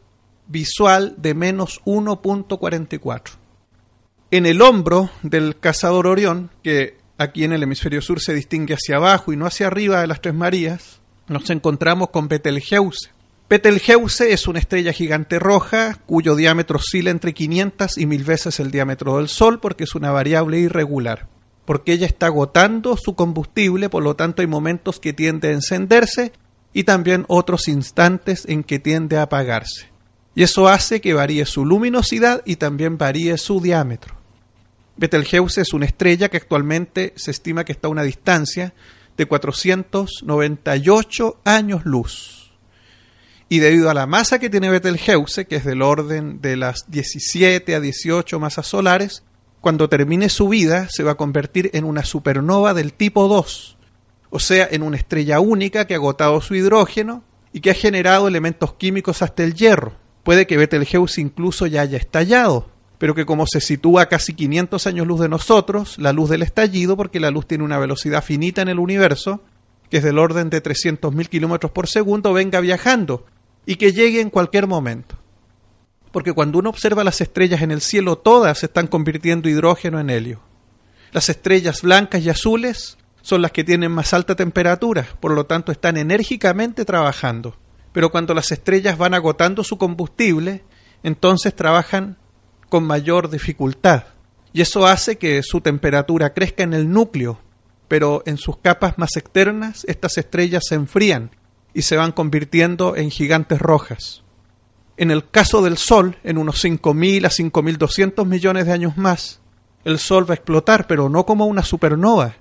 visual 0.47 1.15
de 1.17 1.33
menos 1.33 1.81
1.44. 1.85 3.31
En 4.31 4.45
el 4.45 4.61
hombro 4.61 5.09
del 5.23 5.57
cazador 5.59 6.07
Orión, 6.07 6.51
que 6.63 6.97
aquí 7.17 7.43
en 7.43 7.53
el 7.53 7.63
hemisferio 7.63 8.01
sur 8.01 8.19
se 8.19 8.33
distingue 8.33 8.75
hacia 8.75 8.97
abajo 8.97 9.31
y 9.31 9.37
no 9.37 9.45
hacia 9.45 9.67
arriba 9.67 10.01
de 10.01 10.07
las 10.07 10.21
Tres 10.21 10.33
Marías, 10.33 10.99
nos 11.27 11.49
encontramos 11.49 12.09
con 12.09 12.27
Betelgeuse. 12.27 13.09
Betelgeuse 13.49 14.33
es 14.33 14.47
una 14.47 14.59
estrella 14.59 14.91
gigante 14.91 15.37
roja 15.37 15.99
cuyo 16.05 16.35
diámetro 16.35 16.77
oscila 16.77 17.11
entre 17.11 17.33
500 17.33 17.97
y 17.97 18.05
1000 18.07 18.23
veces 18.23 18.59
el 18.59 18.71
diámetro 18.71 19.17
del 19.17 19.27
Sol 19.27 19.59
porque 19.59 19.83
es 19.83 19.93
una 19.95 20.11
variable 20.11 20.59
irregular. 20.59 21.27
Porque 21.65 21.93
ella 21.93 22.05
está 22.05 22.27
agotando 22.27 22.95
su 22.97 23.15
combustible, 23.15 23.89
por 23.89 24.03
lo 24.03 24.15
tanto 24.15 24.41
hay 24.41 24.47
momentos 24.47 24.99
que 24.99 25.13
tiende 25.13 25.49
a 25.49 25.53
encenderse 25.53 26.31
y 26.73 26.83
también 26.83 27.25
otros 27.27 27.67
instantes 27.67 28.45
en 28.47 28.63
que 28.63 28.79
tiende 28.79 29.17
a 29.17 29.23
apagarse. 29.23 29.89
Y 30.35 30.43
eso 30.43 30.67
hace 30.67 31.01
que 31.01 31.13
varíe 31.13 31.45
su 31.45 31.65
luminosidad 31.65 32.41
y 32.45 32.57
también 32.57 32.97
varíe 32.97 33.37
su 33.37 33.61
diámetro. 33.61 34.15
Betelgeuse 34.97 35.61
es 35.61 35.73
una 35.73 35.85
estrella 35.85 36.29
que 36.29 36.37
actualmente 36.37 37.13
se 37.15 37.31
estima 37.31 37.63
que 37.63 37.71
está 37.71 37.87
a 37.87 37.91
una 37.91 38.03
distancia 38.03 38.73
de 39.17 39.25
498 39.25 41.39
años 41.45 41.85
luz. 41.85 42.51
Y 43.47 43.59
debido 43.59 43.89
a 43.89 43.93
la 43.93 44.07
masa 44.07 44.39
que 44.39 44.49
tiene 44.49 44.69
Betelgeuse, 44.69 45.45
que 45.45 45.55
es 45.57 45.65
del 45.65 45.81
orden 45.81 46.41
de 46.41 46.57
las 46.57 46.89
17 46.89 47.75
a 47.75 47.79
18 47.79 48.39
masas 48.39 48.67
solares, 48.67 49.23
cuando 49.65 49.89
termine 49.89 50.29
su 50.29 50.47
vida 50.47 50.85
se 50.91 51.01
va 51.01 51.13
a 51.13 51.17
convertir 51.17 51.71
en 51.73 51.85
una 51.85 52.05
supernova 52.05 52.75
del 52.75 52.93
tipo 52.93 53.27
2, 53.27 53.77
o 54.29 54.37
sea, 54.37 54.67
en 54.69 54.83
una 54.83 54.97
estrella 54.97 55.39
única 55.39 55.87
que 55.87 55.95
ha 55.95 55.97
agotado 55.97 56.39
su 56.39 56.53
hidrógeno 56.53 57.23
y 57.51 57.61
que 57.61 57.71
ha 57.71 57.73
generado 57.73 58.27
elementos 58.27 58.75
químicos 58.75 59.23
hasta 59.23 59.43
el 59.43 59.55
hierro. 59.55 59.93
Puede 60.21 60.45
que 60.45 60.57
Betelgeuse 60.57 61.19
incluso 61.19 61.65
ya 61.65 61.81
haya 61.81 61.97
estallado, 61.97 62.69
pero 62.99 63.15
que 63.15 63.25
como 63.25 63.47
se 63.47 63.59
sitúa 63.59 64.03
a 64.03 64.05
casi 64.07 64.35
500 64.35 64.85
años 64.85 65.07
luz 65.07 65.21
de 65.21 65.29
nosotros, 65.29 65.97
la 65.97 66.13
luz 66.13 66.29
del 66.29 66.43
estallido, 66.43 66.95
porque 66.95 67.19
la 67.19 67.31
luz 67.31 67.47
tiene 67.47 67.63
una 67.63 67.79
velocidad 67.79 68.23
finita 68.23 68.61
en 68.61 68.67
el 68.67 68.77
universo, 68.77 69.41
que 69.89 69.97
es 69.97 70.03
del 70.03 70.19
orden 70.19 70.51
de 70.51 70.61
300.000 70.61 71.27
kilómetros 71.27 71.71
por 71.71 71.87
segundo, 71.87 72.33
venga 72.33 72.59
viajando 72.59 73.25
y 73.65 73.77
que 73.77 73.93
llegue 73.93 74.21
en 74.21 74.29
cualquier 74.29 74.67
momento. 74.67 75.15
Porque 76.15 76.31
cuando 76.31 76.59
uno 76.59 76.69
observa 76.69 77.03
las 77.03 77.19
estrellas 77.19 77.61
en 77.61 77.71
el 77.71 77.81
cielo, 77.81 78.17
todas 78.17 78.63
están 78.63 78.87
convirtiendo 78.87 79.49
hidrógeno 79.49 79.99
en 79.99 80.09
helio. 80.09 80.39
Las 81.11 81.27
estrellas 81.27 81.81
blancas 81.81 82.21
y 82.21 82.29
azules 82.29 82.97
son 83.21 83.41
las 83.41 83.51
que 83.51 83.65
tienen 83.65 83.91
más 83.91 84.13
alta 84.13 84.33
temperatura, 84.33 85.05
por 85.19 85.33
lo 85.33 85.45
tanto 85.45 85.73
están 85.73 85.97
enérgicamente 85.97 86.85
trabajando. 86.85 87.57
Pero 87.91 88.11
cuando 88.11 88.33
las 88.33 88.49
estrellas 88.53 88.97
van 88.97 89.13
agotando 89.13 89.61
su 89.65 89.77
combustible, 89.77 90.63
entonces 91.03 91.53
trabajan 91.53 92.15
con 92.69 92.85
mayor 92.85 93.29
dificultad. 93.29 94.05
Y 94.53 94.61
eso 94.61 94.87
hace 94.87 95.17
que 95.17 95.43
su 95.43 95.59
temperatura 95.59 96.33
crezca 96.33 96.63
en 96.63 96.73
el 96.73 96.89
núcleo, 96.89 97.41
pero 97.89 98.23
en 98.25 98.37
sus 98.37 98.55
capas 98.59 98.97
más 98.97 99.17
externas 99.17 99.83
estas 99.89 100.17
estrellas 100.17 100.63
se 100.65 100.75
enfrían 100.75 101.31
y 101.73 101.81
se 101.81 101.97
van 101.97 102.13
convirtiendo 102.13 102.95
en 102.95 103.11
gigantes 103.11 103.59
rojas. 103.59 104.23
En 104.97 105.11
el 105.11 105.29
caso 105.29 105.61
del 105.61 105.77
Sol, 105.77 106.17
en 106.23 106.37
unos 106.37 106.63
5.000 106.63 107.25
a 107.25 107.29
5.200 107.29 108.25
millones 108.25 108.65
de 108.65 108.71
años 108.71 108.97
más, 108.97 109.41
el 109.83 109.99
Sol 109.99 110.29
va 110.29 110.33
a 110.33 110.35
explotar, 110.35 110.87
pero 110.87 111.09
no 111.09 111.25
como 111.25 111.45
una 111.45 111.63
supernova, 111.63 112.35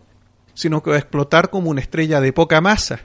sino 0.54 0.82
que 0.82 0.90
va 0.90 0.96
a 0.96 1.00
explotar 1.00 1.50
como 1.50 1.70
una 1.70 1.80
estrella 1.80 2.20
de 2.20 2.32
poca 2.32 2.60
masa. 2.60 3.00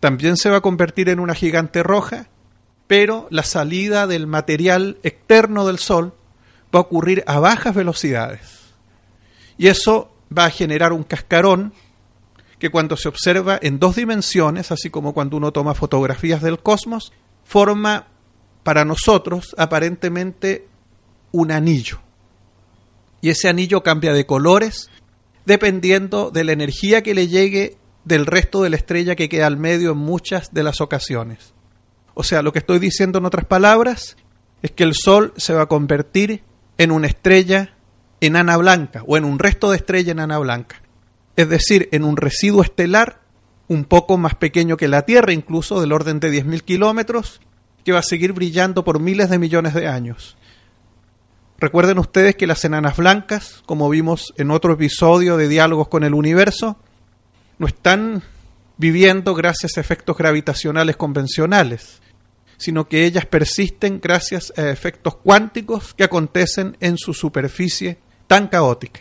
También 0.00 0.36
se 0.36 0.48
va 0.48 0.58
a 0.58 0.62
convertir 0.62 1.10
en 1.10 1.20
una 1.20 1.34
gigante 1.34 1.82
roja, 1.82 2.28
pero 2.86 3.28
la 3.30 3.42
salida 3.42 4.06
del 4.06 4.26
material 4.26 4.98
externo 5.02 5.66
del 5.66 5.78
Sol 5.78 6.14
va 6.74 6.78
a 6.78 6.82
ocurrir 6.82 7.24
a 7.26 7.40
bajas 7.40 7.74
velocidades. 7.74 8.74
Y 9.58 9.66
eso 9.66 10.10
va 10.36 10.46
a 10.46 10.50
generar 10.50 10.92
un 10.92 11.02
cascarón 11.02 11.74
que 12.58 12.70
cuando 12.70 12.96
se 12.96 13.08
observa 13.08 13.58
en 13.60 13.78
dos 13.78 13.96
dimensiones, 13.96 14.72
así 14.72 14.90
como 14.90 15.12
cuando 15.12 15.36
uno 15.36 15.52
toma 15.52 15.74
fotografías 15.74 16.42
del 16.42 16.58
cosmos, 16.60 17.12
forma 17.44 18.06
para 18.68 18.84
nosotros 18.84 19.54
aparentemente 19.56 20.68
un 21.32 21.52
anillo. 21.52 22.00
Y 23.22 23.30
ese 23.30 23.48
anillo 23.48 23.82
cambia 23.82 24.12
de 24.12 24.26
colores 24.26 24.90
dependiendo 25.46 26.30
de 26.30 26.44
la 26.44 26.52
energía 26.52 27.02
que 27.02 27.14
le 27.14 27.28
llegue 27.28 27.78
del 28.04 28.26
resto 28.26 28.62
de 28.62 28.68
la 28.68 28.76
estrella 28.76 29.16
que 29.16 29.30
queda 29.30 29.46
al 29.46 29.56
medio 29.56 29.92
en 29.92 29.96
muchas 29.96 30.52
de 30.52 30.64
las 30.64 30.82
ocasiones. 30.82 31.54
O 32.12 32.22
sea, 32.24 32.42
lo 32.42 32.52
que 32.52 32.58
estoy 32.58 32.78
diciendo 32.78 33.20
en 33.20 33.24
otras 33.24 33.46
palabras 33.46 34.18
es 34.60 34.70
que 34.72 34.84
el 34.84 34.92
Sol 34.92 35.32
se 35.38 35.54
va 35.54 35.62
a 35.62 35.68
convertir 35.68 36.42
en 36.76 36.90
una 36.90 37.06
estrella 37.06 37.74
enana 38.20 38.58
blanca 38.58 39.02
o 39.06 39.16
en 39.16 39.24
un 39.24 39.38
resto 39.38 39.70
de 39.70 39.78
estrella 39.78 40.12
enana 40.12 40.36
blanca. 40.40 40.82
Es 41.36 41.48
decir, 41.48 41.88
en 41.90 42.04
un 42.04 42.18
residuo 42.18 42.60
estelar 42.60 43.22
un 43.66 43.86
poco 43.86 44.18
más 44.18 44.34
pequeño 44.34 44.76
que 44.76 44.88
la 44.88 45.06
Tierra, 45.06 45.32
incluso 45.32 45.80
del 45.80 45.92
orden 45.92 46.20
de 46.20 46.30
10.000 46.30 46.60
kilómetros, 46.60 47.40
que 47.88 47.92
va 47.92 48.00
a 48.00 48.02
seguir 48.02 48.34
brillando 48.34 48.84
por 48.84 49.00
miles 49.00 49.30
de 49.30 49.38
millones 49.38 49.72
de 49.72 49.86
años. 49.86 50.36
Recuerden 51.58 51.98
ustedes 51.98 52.36
que 52.36 52.46
las 52.46 52.62
enanas 52.66 52.98
blancas, 52.98 53.62
como 53.64 53.88
vimos 53.88 54.34
en 54.36 54.50
otro 54.50 54.74
episodio 54.74 55.38
de 55.38 55.48
Diálogos 55.48 55.88
con 55.88 56.04
el 56.04 56.12
Universo, 56.12 56.76
no 57.56 57.66
están 57.66 58.22
viviendo 58.76 59.34
gracias 59.34 59.78
a 59.78 59.80
efectos 59.80 60.18
gravitacionales 60.18 60.98
convencionales, 60.98 62.02
sino 62.58 62.88
que 62.88 63.06
ellas 63.06 63.24
persisten 63.24 64.02
gracias 64.02 64.52
a 64.58 64.68
efectos 64.68 65.16
cuánticos 65.16 65.94
que 65.94 66.04
acontecen 66.04 66.76
en 66.80 66.98
su 66.98 67.14
superficie 67.14 67.96
tan 68.26 68.48
caótica. 68.48 69.00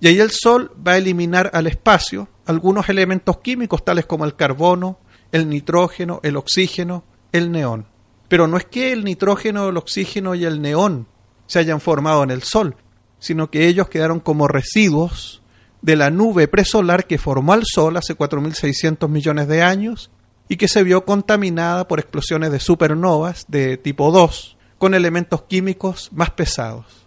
Y 0.00 0.08
ahí 0.08 0.20
el 0.20 0.30
Sol 0.30 0.72
va 0.74 0.92
a 0.92 0.96
eliminar 0.96 1.50
al 1.52 1.66
espacio 1.66 2.30
algunos 2.46 2.88
elementos 2.88 3.40
químicos 3.40 3.84
tales 3.84 4.06
como 4.06 4.24
el 4.24 4.36
carbono, 4.36 5.00
el 5.32 5.50
nitrógeno, 5.50 6.20
el 6.22 6.38
oxígeno, 6.38 7.04
el 7.30 7.52
neón. 7.52 7.94
Pero 8.28 8.46
no 8.46 8.56
es 8.56 8.64
que 8.64 8.92
el 8.92 9.04
nitrógeno, 9.04 9.68
el 9.68 9.76
oxígeno 9.76 10.34
y 10.34 10.44
el 10.44 10.60
neón 10.60 11.06
se 11.46 11.58
hayan 11.58 11.80
formado 11.80 12.22
en 12.22 12.30
el 12.30 12.42
Sol, 12.42 12.76
sino 13.18 13.50
que 13.50 13.66
ellos 13.66 13.88
quedaron 13.88 14.20
como 14.20 14.48
residuos 14.48 15.42
de 15.82 15.96
la 15.96 16.10
nube 16.10 16.48
presolar 16.48 17.06
que 17.06 17.18
formó 17.18 17.52
al 17.52 17.62
Sol 17.64 17.96
hace 17.96 18.16
4.600 18.16 19.08
millones 19.08 19.46
de 19.48 19.62
años 19.62 20.10
y 20.48 20.56
que 20.56 20.68
se 20.68 20.82
vio 20.82 21.04
contaminada 21.04 21.88
por 21.88 22.00
explosiones 22.00 22.50
de 22.52 22.60
supernovas 22.60 23.46
de 23.48 23.76
tipo 23.76 24.10
2 24.10 24.56
con 24.78 24.94
elementos 24.94 25.42
químicos 25.42 26.10
más 26.12 26.30
pesados. 26.30 27.06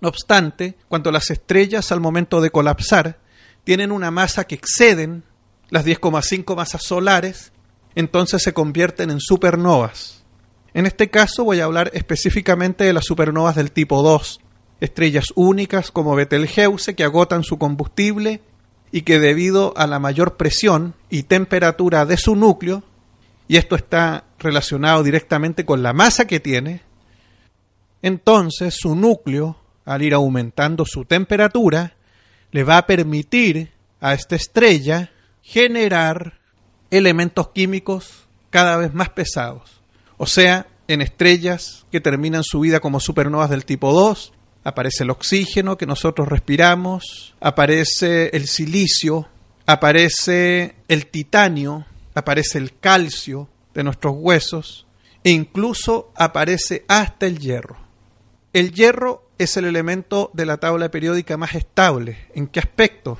No 0.00 0.08
obstante, 0.08 0.76
cuando 0.88 1.10
las 1.10 1.30
estrellas 1.30 1.90
al 1.90 2.00
momento 2.00 2.40
de 2.40 2.50
colapsar 2.50 3.18
tienen 3.64 3.92
una 3.92 4.10
masa 4.10 4.44
que 4.44 4.54
exceden 4.54 5.24
las 5.70 5.84
10,5 5.84 6.56
masas 6.56 6.82
solares, 6.84 7.52
entonces 7.94 8.42
se 8.42 8.52
convierten 8.52 9.10
en 9.10 9.20
supernovas. 9.20 10.24
En 10.74 10.86
este 10.86 11.10
caso 11.10 11.44
voy 11.44 11.60
a 11.60 11.64
hablar 11.64 11.90
específicamente 11.94 12.84
de 12.84 12.92
las 12.92 13.06
supernovas 13.06 13.56
del 13.56 13.72
tipo 13.72 14.02
2, 14.02 14.40
estrellas 14.80 15.32
únicas 15.34 15.90
como 15.90 16.14
Betelgeuse 16.14 16.94
que 16.94 17.04
agotan 17.04 17.42
su 17.42 17.58
combustible 17.58 18.40
y 18.92 19.02
que 19.02 19.18
debido 19.18 19.74
a 19.76 19.86
la 19.86 19.98
mayor 19.98 20.36
presión 20.36 20.94
y 21.10 21.24
temperatura 21.24 22.06
de 22.06 22.16
su 22.16 22.36
núcleo, 22.36 22.82
y 23.48 23.56
esto 23.56 23.76
está 23.76 24.24
relacionado 24.38 25.02
directamente 25.02 25.64
con 25.64 25.82
la 25.82 25.92
masa 25.92 26.26
que 26.26 26.40
tiene, 26.40 26.82
entonces 28.02 28.76
su 28.78 28.94
núcleo, 28.94 29.58
al 29.84 30.02
ir 30.02 30.14
aumentando 30.14 30.84
su 30.84 31.04
temperatura, 31.04 31.96
le 32.52 32.64
va 32.64 32.78
a 32.78 32.86
permitir 32.86 33.72
a 34.00 34.14
esta 34.14 34.36
estrella 34.36 35.10
generar 35.42 36.37
elementos 36.90 37.48
químicos 37.48 38.26
cada 38.50 38.76
vez 38.76 38.94
más 38.94 39.10
pesados. 39.10 39.82
O 40.16 40.26
sea, 40.26 40.66
en 40.88 41.02
estrellas 41.02 41.86
que 41.92 42.00
terminan 42.00 42.42
su 42.42 42.60
vida 42.60 42.80
como 42.80 43.00
supernovas 43.00 43.50
del 43.50 43.64
tipo 43.64 43.92
2, 43.92 44.32
aparece 44.64 45.04
el 45.04 45.10
oxígeno 45.10 45.76
que 45.76 45.86
nosotros 45.86 46.28
respiramos, 46.28 47.34
aparece 47.40 48.30
el 48.36 48.48
silicio, 48.48 49.28
aparece 49.66 50.76
el 50.88 51.06
titanio, 51.06 51.86
aparece 52.14 52.58
el 52.58 52.78
calcio 52.78 53.48
de 53.74 53.84
nuestros 53.84 54.14
huesos 54.16 54.86
e 55.24 55.30
incluso 55.30 56.10
aparece 56.16 56.84
hasta 56.88 57.26
el 57.26 57.38
hierro. 57.38 57.76
El 58.52 58.72
hierro 58.72 59.28
es 59.38 59.56
el 59.56 59.66
elemento 59.66 60.30
de 60.32 60.46
la 60.46 60.56
tabla 60.56 60.90
periódica 60.90 61.36
más 61.36 61.54
estable. 61.54 62.18
¿En 62.34 62.46
qué 62.46 62.60
aspecto? 62.60 63.18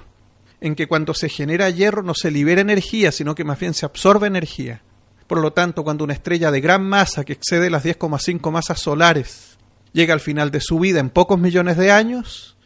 En 0.60 0.74
que 0.74 0.88
cuando 0.88 1.14
se 1.14 1.28
genera 1.28 1.70
hierro 1.70 2.02
no 2.02 2.14
se 2.14 2.30
libera 2.30 2.60
energía, 2.60 3.12
sino 3.12 3.34
que 3.34 3.44
más 3.44 3.58
bien 3.58 3.74
se 3.74 3.86
absorbe 3.86 4.26
energía. 4.26 4.82
Por 5.26 5.40
lo 5.40 5.52
tanto, 5.52 5.84
cuando 5.84 6.04
una 6.04 6.14
estrella 6.14 6.50
de 6.50 6.60
gran 6.60 6.88
masa, 6.88 7.24
que 7.24 7.34
excede 7.34 7.70
las 7.70 7.84
10,5 7.84 8.50
masas 8.50 8.80
solares, 8.80 9.58
llega 9.92 10.14
al 10.14 10.20
final 10.20 10.50
de 10.50 10.60
su 10.60 10.78
vida 10.78 11.00
en 11.00 11.10
pocos 11.10 11.38
millones 11.38 11.76
de 11.76 11.92
años, 11.92 12.56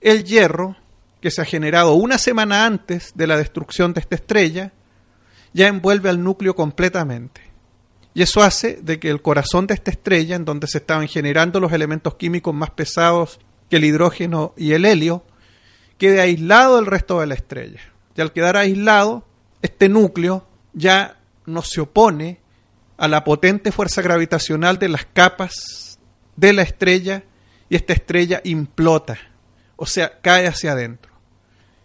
el 0.00 0.24
hierro, 0.24 0.76
que 1.20 1.30
se 1.30 1.42
ha 1.42 1.44
generado 1.44 1.94
una 1.94 2.18
semana 2.18 2.66
antes 2.66 3.12
de 3.14 3.26
la 3.26 3.36
destrucción 3.36 3.92
de 3.92 4.00
esta 4.00 4.14
estrella, 4.14 4.72
ya 5.52 5.66
envuelve 5.66 6.08
al 6.08 6.22
núcleo 6.22 6.54
completamente. 6.54 7.40
Y 8.14 8.22
eso 8.22 8.42
hace 8.42 8.78
de 8.82 8.98
que 8.98 9.10
el 9.10 9.22
corazón 9.22 9.66
de 9.66 9.74
esta 9.74 9.90
estrella, 9.90 10.36
en 10.36 10.44
donde 10.44 10.66
se 10.66 10.78
estaban 10.78 11.08
generando 11.08 11.60
los 11.60 11.72
elementos 11.72 12.14
químicos 12.14 12.54
más 12.54 12.70
pesados 12.70 13.40
que 13.70 13.76
el 13.76 13.84
hidrógeno 13.84 14.54
y 14.56 14.72
el 14.72 14.84
helio, 14.84 15.24
quede 15.98 16.20
aislado 16.20 16.76
del 16.76 16.86
resto 16.86 17.20
de 17.20 17.26
la 17.26 17.34
estrella. 17.34 17.80
Y 18.16 18.20
al 18.20 18.32
quedar 18.32 18.56
aislado, 18.56 19.26
este 19.62 19.88
núcleo 19.88 20.46
ya 20.72 21.18
no 21.46 21.62
se 21.62 21.80
opone 21.80 22.40
a 22.96 23.08
la 23.08 23.24
potente 23.24 23.72
fuerza 23.72 24.02
gravitacional 24.02 24.78
de 24.78 24.88
las 24.88 25.06
capas 25.06 25.98
de 26.36 26.52
la 26.52 26.62
estrella 26.62 27.24
y 27.68 27.76
esta 27.76 27.92
estrella 27.92 28.40
implota, 28.44 29.18
o 29.76 29.86
sea, 29.86 30.20
cae 30.20 30.46
hacia 30.46 30.72
adentro. 30.72 31.12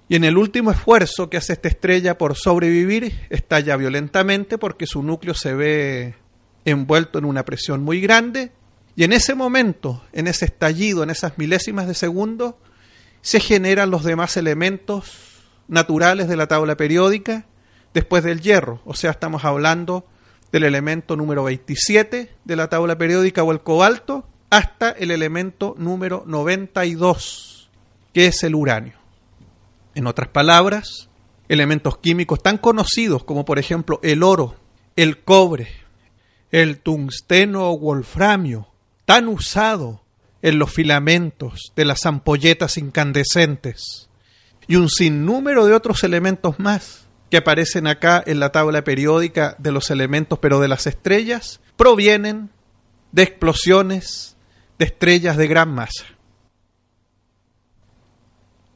Y 0.10 0.16
en 0.16 0.24
el 0.24 0.38
último 0.38 0.72
esfuerzo 0.72 1.30
que 1.30 1.38
hace 1.38 1.54
esta 1.54 1.68
estrella 1.68 2.18
por 2.18 2.36
sobrevivir, 2.36 3.28
estalla 3.30 3.76
violentamente 3.78 4.58
porque 4.58 4.86
su 4.86 5.02
núcleo 5.02 5.34
se 5.34 5.54
ve 5.54 6.16
envuelto 6.66 7.20
en 7.20 7.26
una 7.26 7.46
presión 7.46 7.84
muy 7.84 8.02
grande. 8.02 8.52
Y 8.96 9.06
en 9.06 9.14
ese 9.14 9.34
momento, 9.34 10.04
en 10.12 10.28
ese 10.28 10.46
estallido, 10.46 11.04
en 11.04 11.10
esas 11.10 11.38
milésimas 11.38 11.88
de 11.88 11.96
segundo, 11.96 12.60
se 13.24 13.40
generan 13.40 13.90
los 13.90 14.04
demás 14.04 14.36
elementos 14.36 15.42
naturales 15.70 16.28
de 16.28 16.36
la 16.36 16.48
tabla 16.48 16.76
periódica 16.76 17.46
después 17.94 18.24
del 18.24 18.42
hierro. 18.42 18.82
O 18.86 18.94
sea, 18.94 19.12
estamos 19.12 19.46
hablando 19.46 20.06
del 20.52 20.66
elemento 20.66 21.16
número 21.16 21.46
27 21.46 22.36
de 22.44 22.56
la 22.56 22.68
tabla 22.68 22.98
periódica 22.98 23.42
o 23.42 23.54
el 23.54 23.62
cobalto, 23.62 24.28
hasta 24.50 24.92
el 24.92 25.10
elemento 25.10 25.74
número 25.80 26.24
92, 26.28 27.70
que 28.14 28.28
es 28.28 28.44
el 28.44 28.56
uranio. 28.56 28.98
En 29.96 30.06
otras 30.06 30.28
palabras, 30.28 31.10
elementos 31.48 31.98
químicos 32.00 32.44
tan 32.44 32.58
conocidos 32.58 33.24
como 33.24 33.46
por 33.46 33.58
ejemplo 33.58 34.02
el 34.04 34.22
oro, 34.22 34.56
el 34.98 35.24
cobre, 35.24 35.70
el 36.52 36.80
tungsteno 36.80 37.72
o 37.72 37.80
wolframio, 37.80 38.68
tan 39.06 39.30
usado 39.30 40.03
en 40.44 40.60
los 40.60 40.72
filamentos 40.72 41.72
de 41.76 41.86
las 41.86 42.06
ampolletas 42.06 42.78
incandescentes, 42.78 44.10
y 44.68 44.76
un 44.76 44.90
sinnúmero 44.90 45.66
de 45.66 45.74
otros 45.74 46.04
elementos 46.04 46.60
más 46.60 47.08
que 47.32 47.38
aparecen 47.38 47.88
acá 47.88 48.22
en 48.26 48.40
la 48.40 48.52
tabla 48.52 48.84
periódica 48.84 49.56
de 49.58 49.72
los 49.72 49.90
elementos 49.90 50.38
pero 50.40 50.60
de 50.60 50.68
las 50.68 50.86
estrellas, 50.86 51.62
provienen 51.78 52.52
de 53.12 53.24
explosiones 53.24 54.38
de 54.78 54.86
estrellas 54.86 55.38
de 55.38 55.48
gran 55.48 55.74
masa. 55.74 56.06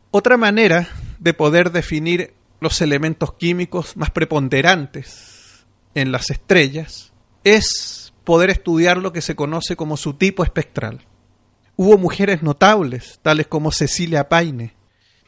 Otra 0.09 0.37
manera 0.37 0.87
de 1.19 1.33
poder 1.33 1.71
definir 1.71 2.33
los 2.61 2.81
elementos 2.81 3.33
químicos 3.33 3.97
más 3.97 4.09
preponderantes 4.11 5.65
en 5.95 6.11
las 6.11 6.29
estrellas 6.29 7.11
es 7.43 8.13
poder 8.23 8.49
estudiar 8.49 8.97
lo 8.97 9.11
que 9.11 9.21
se 9.21 9.35
conoce 9.35 9.75
como 9.75 9.97
su 9.97 10.13
tipo 10.13 10.43
espectral. 10.43 11.06
Hubo 11.79 11.99
mujeres 11.99 12.41
notables, 12.41 13.19
tales 13.21 13.45
como 13.45 13.71
Cecilia 13.71 14.29
Paine, 14.29 14.73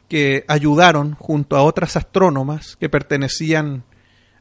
que 0.08 0.44
ayudaron 0.48 1.14
junto 1.14 1.56
a 1.56 1.62
otras 1.62 1.96
astrónomas 1.96 2.74
que 2.74 2.88
pertenecían 2.88 3.84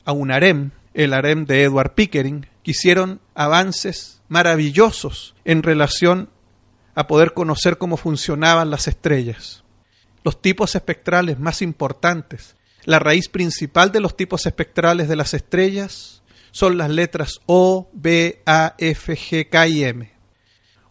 a 0.05 0.11
un 0.11 0.31
harem, 0.31 0.71
el 0.95 1.13
harem 1.13 1.45
de 1.45 1.61
Edward 1.61 1.93
Pickering, 1.93 2.47
que 2.63 2.71
hicieron 2.71 3.21
avances 3.35 4.23
maravillosos 4.27 5.35
en 5.45 5.61
relación 5.61 6.29
a 6.95 7.05
poder 7.05 7.35
conocer 7.35 7.77
cómo 7.77 7.95
funcionaban 7.95 8.71
las 8.71 8.87
estrellas. 8.87 9.63
Los 10.23 10.41
tipos 10.41 10.73
espectrales 10.73 11.37
más 11.37 11.61
importantes, 11.61 12.55
la 12.85 12.97
raíz 12.97 13.29
principal 13.29 13.91
de 13.91 13.99
los 13.99 14.17
tipos 14.17 14.47
espectrales 14.47 15.09
de 15.09 15.15
las 15.15 15.35
estrellas 15.35 16.23
son 16.49 16.79
las 16.79 16.89
letras 16.89 17.39
O, 17.45 17.87
B, 17.93 18.41
A, 18.47 18.73
F, 18.79 19.15
G, 19.15 19.47
K 19.47 19.67
y 19.67 19.83
M. 19.83 20.18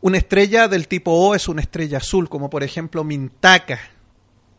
Una 0.01 0.19
estrella 0.19 0.69
del 0.69 0.87
tipo 0.87 1.11
O 1.11 1.35
es 1.35 1.49
una 1.49 1.61
estrella 1.61 1.99
azul, 1.99 2.29
como 2.29 2.51
por 2.51 2.63
ejemplo 2.63 3.03
Mintaka 3.03 3.81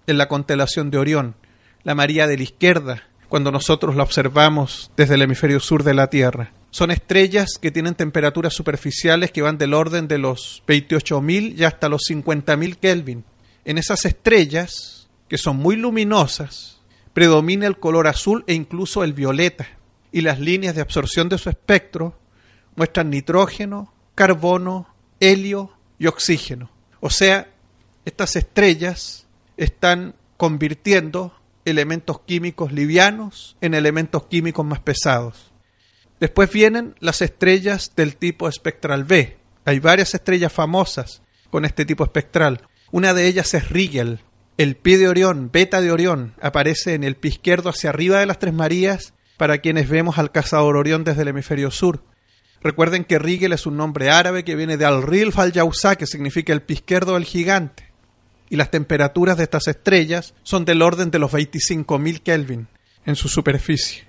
en 0.05 0.17
la 0.17 0.27
constelación 0.27 0.91
de 0.91 0.97
Orión, 0.97 1.35
la 1.83 1.95
María 1.95 2.27
de 2.27 2.35
la 2.35 2.43
Izquierda, 2.43 3.03
cuando 3.29 3.49
nosotros 3.49 3.95
la 3.95 4.03
observamos 4.03 4.91
desde 4.97 5.15
el 5.15 5.21
hemisferio 5.21 5.61
sur 5.61 5.83
de 5.83 5.93
la 5.93 6.09
Tierra. 6.09 6.51
Son 6.71 6.91
estrellas 6.91 7.57
que 7.61 7.71
tienen 7.71 7.95
temperaturas 7.95 8.53
superficiales 8.53 9.31
que 9.31 9.41
van 9.41 9.57
del 9.57 9.73
orden 9.73 10.09
de 10.09 10.17
los 10.17 10.61
28.000 10.67 11.57
y 11.57 11.63
hasta 11.63 11.87
los 11.87 12.01
50.000 12.09 12.75
Kelvin. 12.75 13.23
En 13.63 13.77
esas 13.77 14.03
estrellas, 14.05 15.07
que 15.29 15.37
son 15.37 15.55
muy 15.55 15.77
luminosas, 15.77 16.81
predomina 17.13 17.65
el 17.65 17.79
color 17.79 18.07
azul 18.07 18.43
e 18.45 18.53
incluso 18.55 19.05
el 19.05 19.13
violeta, 19.13 19.67
y 20.11 20.21
las 20.21 20.39
líneas 20.39 20.75
de 20.75 20.81
absorción 20.81 21.29
de 21.29 21.37
su 21.37 21.49
espectro 21.49 22.19
muestran 22.75 23.09
nitrógeno, 23.09 23.93
carbono, 24.15 24.87
helio 25.19 25.71
y 25.97 26.07
oxígeno. 26.07 26.71
O 26.99 27.09
sea, 27.09 27.49
estas 28.05 28.35
estrellas 28.35 29.27
están 29.57 30.15
convirtiendo 30.37 31.33
elementos 31.65 32.21
químicos 32.21 32.71
livianos 32.71 33.57
en 33.61 33.73
elementos 33.73 34.25
químicos 34.27 34.65
más 34.65 34.79
pesados. 34.79 35.51
Después 36.19 36.51
vienen 36.51 36.95
las 36.99 37.21
estrellas 37.21 37.93
del 37.95 38.15
tipo 38.15 38.47
espectral 38.47 39.05
B, 39.05 39.37
Hay 39.65 39.79
varias 39.79 40.15
estrellas 40.15 40.51
famosas 40.51 41.21
con 41.49 41.63
este 41.63 41.85
tipo 41.85 42.03
espectral. 42.03 42.67
Una 42.91 43.13
de 43.13 43.27
ellas 43.27 43.53
es 43.53 43.69
Rigel. 43.69 44.21
El 44.57 44.75
pie 44.75 44.97
de 44.97 45.07
Orión, 45.07 45.51
beta 45.51 45.79
de 45.79 45.91
Orión, 45.91 46.33
aparece 46.41 46.93
en 46.93 47.03
el 47.03 47.15
pie 47.15 47.31
izquierdo 47.31 47.69
hacia 47.69 47.91
arriba 47.91 48.19
de 48.19 48.25
las 48.25 48.39
Tres 48.39 48.53
Marías 48.53 49.13
para 49.37 49.59
quienes 49.59 49.87
vemos 49.87 50.17
al 50.17 50.31
cazador 50.31 50.75
Orión 50.75 51.03
desde 51.03 51.21
el 51.21 51.29
hemisferio 51.29 51.71
sur. 51.71 52.03
Recuerden 52.61 53.05
que 53.05 53.19
Rigel 53.19 53.53
es 53.53 53.65
un 53.65 53.77
nombre 53.77 54.09
árabe 54.09 54.43
que 54.43 54.55
viene 54.55 54.77
de 54.77 54.85
Al-Rilf 54.85 55.39
al 55.39 55.53
que 55.97 56.05
significa 56.05 56.51
el 56.51 56.61
pie 56.61 56.75
izquierdo 56.75 57.13
del 57.13 57.25
gigante. 57.25 57.89
Y 58.49 58.55
las 58.55 58.71
temperaturas 58.71 59.37
de 59.37 59.43
estas 59.43 59.67
estrellas 59.67 60.33
son 60.43 60.65
del 60.65 60.81
orden 60.81 61.11
de 61.11 61.19
los 61.19 61.31
25.000 61.31 62.21
Kelvin 62.21 62.67
en 63.05 63.15
su 63.15 63.29
superficie. 63.29 64.05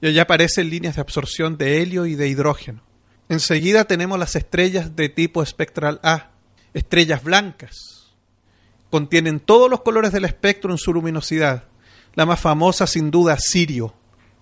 Y 0.00 0.08
allá 0.08 0.22
aparecen 0.22 0.68
líneas 0.68 0.96
de 0.96 1.00
absorción 1.00 1.56
de 1.56 1.80
helio 1.80 2.04
y 2.04 2.14
de 2.14 2.28
hidrógeno. 2.28 2.82
Enseguida 3.28 3.84
tenemos 3.84 4.18
las 4.18 4.36
estrellas 4.36 4.96
de 4.96 5.08
tipo 5.08 5.42
espectral 5.42 6.00
A, 6.02 6.32
estrellas 6.74 7.22
blancas. 7.22 8.12
Contienen 8.90 9.40
todos 9.40 9.70
los 9.70 9.80
colores 9.80 10.12
del 10.12 10.24
espectro 10.26 10.70
en 10.70 10.78
su 10.78 10.92
luminosidad. 10.92 11.64
La 12.14 12.26
más 12.26 12.40
famosa, 12.40 12.86
sin 12.86 13.10
duda, 13.10 13.38
Sirio. 13.38 13.94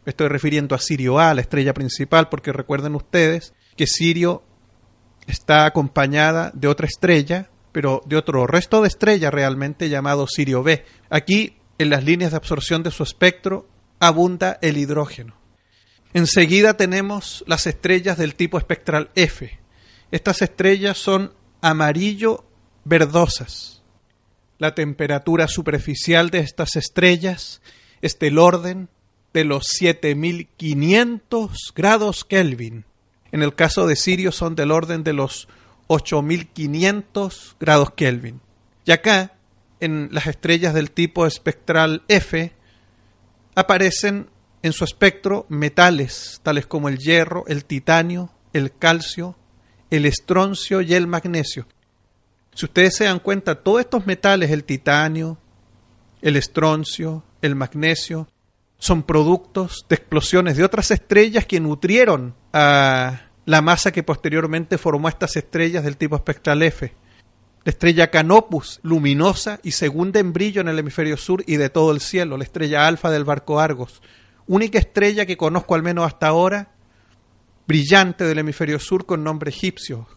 Estoy 0.05 0.29
refiriendo 0.29 0.75
a 0.75 0.79
Sirio 0.79 1.19
A, 1.19 1.35
la 1.35 1.41
estrella 1.41 1.75
principal, 1.75 2.29
porque 2.29 2.53
recuerden 2.53 2.95
ustedes 2.95 3.55
que 3.77 3.87
Sirio 3.87 4.43
está 5.27 5.65
acompañada 5.65 6.51
de 6.55 6.69
otra 6.69 6.87
estrella, 6.87 7.51
pero 7.71 8.03
de 8.07 8.17
otro 8.17 8.47
resto 8.47 8.83
de 8.83 8.89
estrella 8.89 9.31
realmente 9.31 9.89
llamado 9.89 10.27
Sirio 10.27 10.63
B. 10.63 10.85
Aquí, 11.09 11.57
en 11.79 11.91
las 11.91 12.05
líneas 12.05 12.33
de 12.33 12.37
absorción 12.37 12.83
de 12.83 12.91
su 12.91 13.03
espectro, 13.03 13.69
abunda 14.01 14.59
el 14.61 14.77
hidrógeno. 14.77 15.37
Enseguida 16.15 16.77
tenemos 16.77 17.45
las 17.47 17.67
estrellas 17.67 18.19
del 18.19 18.35
tipo 18.35 18.59
espectral 18.59 19.11
F. 19.15 19.59
Estas 20.11 20.43
estrellas 20.43 20.99
son 20.99 21.33
amarillo 21.63 22.45
verdosas. 22.85 23.83
La 24.59 24.75
temperatura 24.75 25.49
superficial 25.49 26.31
de 26.31 26.41
estas 26.41 26.77
estrellas 26.77 27.63
es 28.03 28.19
del 28.19 28.39
orden 28.39 28.91
de 29.33 29.45
los 29.45 29.67
7500 29.67 31.73
grados 31.75 32.25
Kelvin. 32.25 32.85
En 33.31 33.43
el 33.43 33.55
caso 33.55 33.87
de 33.87 33.97
Sirio 33.97 34.33
son 34.33 34.55
del 34.55 34.71
orden 34.71 35.05
de 35.05 35.15
los 35.15 35.49
8500 35.87 37.57
grados 37.59 37.93
Kelvin. 37.93 38.41
Y 38.85 38.93
acá, 38.93 39.33
en 39.81 40.11
las 40.13 40.27
estrellas 40.27 40.75
del 40.75 40.91
tipo 40.91 41.27
espectral 41.27 42.03
F, 42.09 42.53
aparecen 43.55 44.29
en 44.63 44.73
su 44.73 44.85
espectro 44.85 45.47
metales 45.49 46.41
tales 46.43 46.67
como 46.67 46.89
el 46.89 46.99
hierro, 46.99 47.45
el 47.49 47.65
titanio, 47.65 48.31
el 48.53 48.73
calcio, 48.73 49.37
el 49.91 50.07
estroncio 50.07 50.81
y 50.81 50.95
el 50.95 51.07
magnesio. 51.07 51.67
Si 52.55 52.67
ustedes 52.67 52.97
se 52.97 53.05
dan 53.05 53.19
cuenta, 53.19 53.57
todos 53.57 53.81
estos 53.81 54.07
metales, 54.07 54.51
el 54.51 54.65
titanio, 54.65 55.39
el 56.21 56.37
estroncio, 56.37 57.25
el 57.41 57.57
magnesio, 57.57 58.29
son 58.83 59.05
productos 59.05 59.87
de 59.89 59.95
explosiones 59.95 60.57
de 60.57 60.65
otras 60.65 60.91
estrellas 60.91 61.47
que 61.47 61.61
nutrieron 61.61 62.35
a 62.53 63.29
la 63.45 63.63
masa 63.63 63.93
que 63.93 64.03
posteriormente 64.03 64.77
formó 64.77 65.09
estas 65.09 65.37
estrellas 65.37 65.85
del 65.85 65.97
tipo 65.97 66.17
espectral 66.17 66.65
F. 66.65 66.93
La 67.63 67.71
estrella 67.71 68.11
Canopus, 68.11 68.81
luminosa 68.83 69.61
y 69.63 69.71
segunda 69.71 70.19
en 70.19 70.33
brillo 70.33 70.63
en 70.63 70.69
el 70.69 70.81
hemisferio 70.81 71.17
sur 71.17 71.45
y 71.47 71.59
de 71.59 71.71
todo 71.71 71.93
el 71.93 72.01
cielo, 72.01 72.37
la 72.37 72.43
estrella 72.43 72.89
alfa 72.89 73.13
del 73.13 73.23
barco 73.23 73.61
Argos, 73.61 74.03
única 74.49 74.81
estrella 74.81 75.27
que 75.27 75.37
conozco 75.37 75.77
al 75.77 75.85
menos 75.85 76.05
hasta 76.05 76.27
ahora, 76.27 76.73
brillante 77.69 78.25
del 78.25 78.41
hemisferio 78.41 78.81
sur 78.81 79.07
con 79.07 79.23
nombre 79.23 79.51
egipcio. 79.51 80.09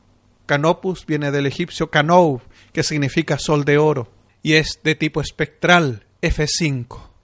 Canopus 0.47 1.05
viene 1.05 1.29
del 1.29 1.45
egipcio 1.45 1.91
Canou, 1.91 2.41
que 2.73 2.81
significa 2.81 3.37
sol 3.37 3.63
de 3.63 3.77
oro, 3.77 4.11
y 4.41 4.53
es 4.53 4.79
de 4.83 4.95
tipo 4.95 5.21
espectral 5.21 6.07
F5. 6.23 7.14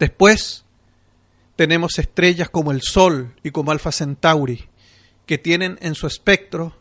Después 0.00 0.64
tenemos 1.56 1.98
estrellas 1.98 2.48
como 2.48 2.72
el 2.72 2.80
Sol 2.80 3.36
y 3.42 3.50
como 3.50 3.70
Alfa 3.70 3.92
Centauri, 3.92 4.66
que 5.26 5.36
tienen 5.36 5.78
en 5.82 5.94
su 5.94 6.06
espectro 6.06 6.74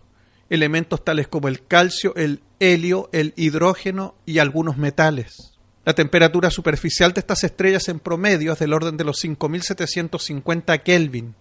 elementos 0.49 1.03
tales 1.03 1.27
como 1.27 1.49
el 1.49 1.67
calcio, 1.67 2.15
el 2.15 2.41
helio, 2.61 3.09
el 3.11 3.33
hidrógeno 3.35 4.15
y 4.25 4.39
algunos 4.39 4.77
metales. 4.77 5.35
La 5.83 5.93
temperatura 5.93 6.49
superficial 6.49 7.11
de 7.11 7.19
estas 7.19 7.43
estrellas 7.43 7.89
en 7.89 7.99
promedio 7.99 8.53
es 8.53 8.59
del 8.59 8.73
orden 8.73 8.95
de 8.95 9.03
los 9.03 9.21
5.750 9.21 10.81
Kelvin. 10.81 11.35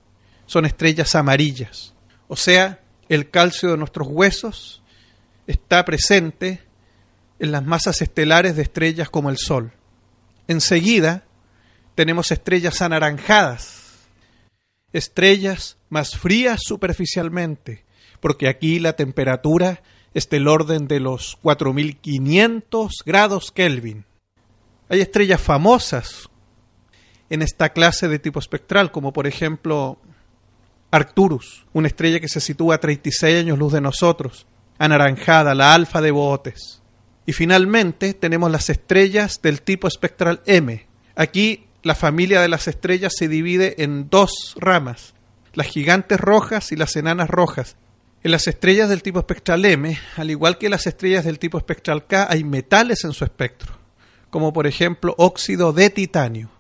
Son 0.47 0.67
estrellas 0.67 1.15
amarillas. 1.15 1.95
O 2.27 2.35
sea, 2.35 2.81
el 3.09 3.31
calcio 3.31 3.71
de 3.71 3.77
nuestros 3.77 4.09
huesos 4.09 4.83
está 5.47 5.85
presente 5.85 6.61
en 7.39 7.53
las 7.53 7.65
masas 7.65 8.03
estelares 8.03 8.57
de 8.57 8.63
estrellas 8.63 9.11
como 9.11 9.31
el 9.31 9.39
Sol. 9.39 9.73
Enseguida 10.49 11.28
tenemos 11.99 12.31
estrellas 12.31 12.81
anaranjadas, 12.81 14.07
estrellas 14.93 15.79
más 15.89 16.17
frías 16.17 16.61
superficialmente, 16.65 17.85
porque 18.21 18.47
aquí 18.47 18.79
la 18.79 18.93
temperatura 18.93 19.83
es 20.15 20.31
del 20.31 20.47
orden 20.47 20.87
de 20.87 21.01
los 21.01 21.41
4.500 21.43 22.91
grados 23.05 23.51
Kelvin. 23.51 24.05
Hay 24.89 25.01
estrellas 25.01 25.41
famosas 25.41 26.31
en 27.31 27.43
esta 27.43 27.71
clase 27.71 28.07
de 28.07 28.21
tipo 28.21 28.39
espectral, 28.39 28.93
como 28.93 29.13
por 29.13 29.27
ejemplo 29.27 29.99
Arcturus, 30.93 31.67
una 31.73 31.89
estrella 31.89 32.21
que 32.21 32.29
se 32.29 32.41
sitúa 32.41 32.77
a 32.77 32.81
36 32.81 33.41
años 33.41 33.59
luz 33.59 33.73
de 33.73 33.81
nosotros, 33.81 34.47
anaranjada, 34.79 35.53
la 35.53 35.75
alfa 35.75 36.01
de 36.01 36.13
Bootes. 36.13 36.81
Y 37.27 37.33
finalmente 37.33 38.15
tenemos 38.15 38.53
las 38.53 38.71
estrellas 38.71 39.43
del 39.43 39.63
tipo 39.63 39.89
espectral 39.89 40.43
M. 40.47 40.87
Aquí 41.17 41.65
la 41.89 41.97
familia 41.97 42.41
de 42.41 42.49
las 42.49 42.69
estrellas 42.69 43.15
se 43.17 43.27
divide 43.27 43.83
en 43.83 44.09
dos 44.09 44.55
ramas, 44.61 45.15
las 45.55 45.67
gigantes 45.67 46.21
rojas 46.21 46.71
y 46.71 46.77
las 46.77 46.95
enanas 46.95 47.29
rojas. 47.29 47.77
En 48.23 48.31
las 48.31 48.47
estrellas 48.47 48.89
del 48.89 49.03
tipo 49.03 49.19
espectral 49.19 49.65
M, 49.65 49.99
al 50.17 50.31
igual 50.31 50.59
que 50.59 50.69
las 50.69 50.87
estrellas 50.87 51.25
del 51.25 51.41
tipo 51.41 51.59
espectral 51.59 52.07
K, 52.07 52.29
hay 52.31 52.45
metales 52.45 53.05
en 53.05 53.13
su 53.13 53.25
espectro 53.25 53.79
como 54.31 54.53
por 54.53 54.67
ejemplo 54.67 55.15
óxido 55.19 55.73
de 55.73 55.91
titanio. 55.91 56.51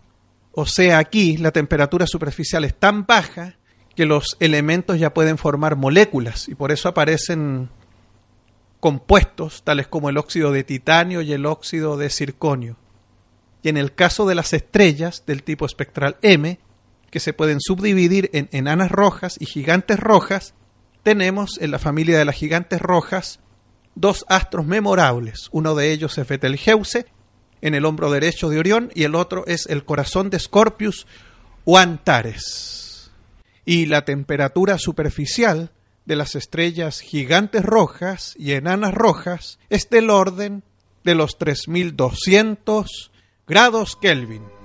O 0.52 0.66
sea, 0.66 0.98
aquí 0.98 1.36
la 1.36 1.52
temperatura 1.52 2.06
superficial 2.06 2.64
es 2.64 2.74
tan 2.74 3.06
baja 3.06 3.56
que 3.94 4.06
los 4.06 4.36
elementos 4.40 4.98
ya 4.98 5.14
pueden 5.14 5.38
formar 5.38 5.76
moléculas 5.76 6.48
y 6.48 6.54
por 6.54 6.72
eso 6.72 6.88
aparecen 6.88 7.68
compuestos 8.80 9.62
tales 9.64 9.88
como 9.88 10.08
el 10.08 10.18
óxido 10.18 10.52
de 10.52 10.64
titanio 10.64 11.20
y 11.20 11.32
el 11.32 11.46
óxido 11.46 11.96
de 11.96 12.10
circonio. 12.10 12.76
Y 13.62 13.68
en 13.68 13.76
el 13.76 13.94
caso 13.94 14.26
de 14.26 14.34
las 14.34 14.52
estrellas 14.52 15.24
del 15.26 15.42
tipo 15.42 15.66
espectral 15.66 16.16
M, 16.22 16.58
que 17.10 17.20
se 17.20 17.32
pueden 17.32 17.60
subdividir 17.60 18.30
en 18.32 18.48
enanas 18.52 18.90
rojas 18.90 19.36
y 19.40 19.46
gigantes 19.46 19.98
rojas, 19.98 20.54
tenemos 21.02 21.58
en 21.60 21.70
la 21.70 21.78
familia 21.78 22.18
de 22.18 22.24
las 22.24 22.34
gigantes 22.34 22.80
rojas 22.80 23.40
dos 23.94 24.24
astros 24.28 24.66
memorables. 24.66 25.48
Uno 25.52 25.74
de 25.74 25.92
ellos 25.92 26.18
es 26.18 26.28
Betelgeuse 26.28 27.06
en 27.60 27.74
el 27.74 27.84
hombro 27.84 28.10
derecho 28.10 28.48
de 28.48 28.58
Orión 28.58 28.90
y 28.94 29.04
el 29.04 29.14
otro 29.14 29.44
es 29.46 29.66
el 29.66 29.84
corazón 29.84 30.30
de 30.30 30.38
Scorpius 30.38 31.06
o 31.64 31.78
Antares. 31.78 33.10
Y 33.64 33.86
la 33.86 34.04
temperatura 34.04 34.78
superficial 34.78 35.72
de 36.04 36.16
las 36.16 36.34
estrellas 36.34 37.00
gigantes 37.00 37.64
rojas 37.64 38.34
y 38.38 38.52
enanas 38.52 38.94
rojas 38.94 39.58
es 39.68 39.90
del 39.90 40.10
orden 40.10 40.62
de 41.04 41.14
los 41.14 41.36
3200 41.38 43.10
grados 43.48 43.96
Kelvin. 43.96 44.57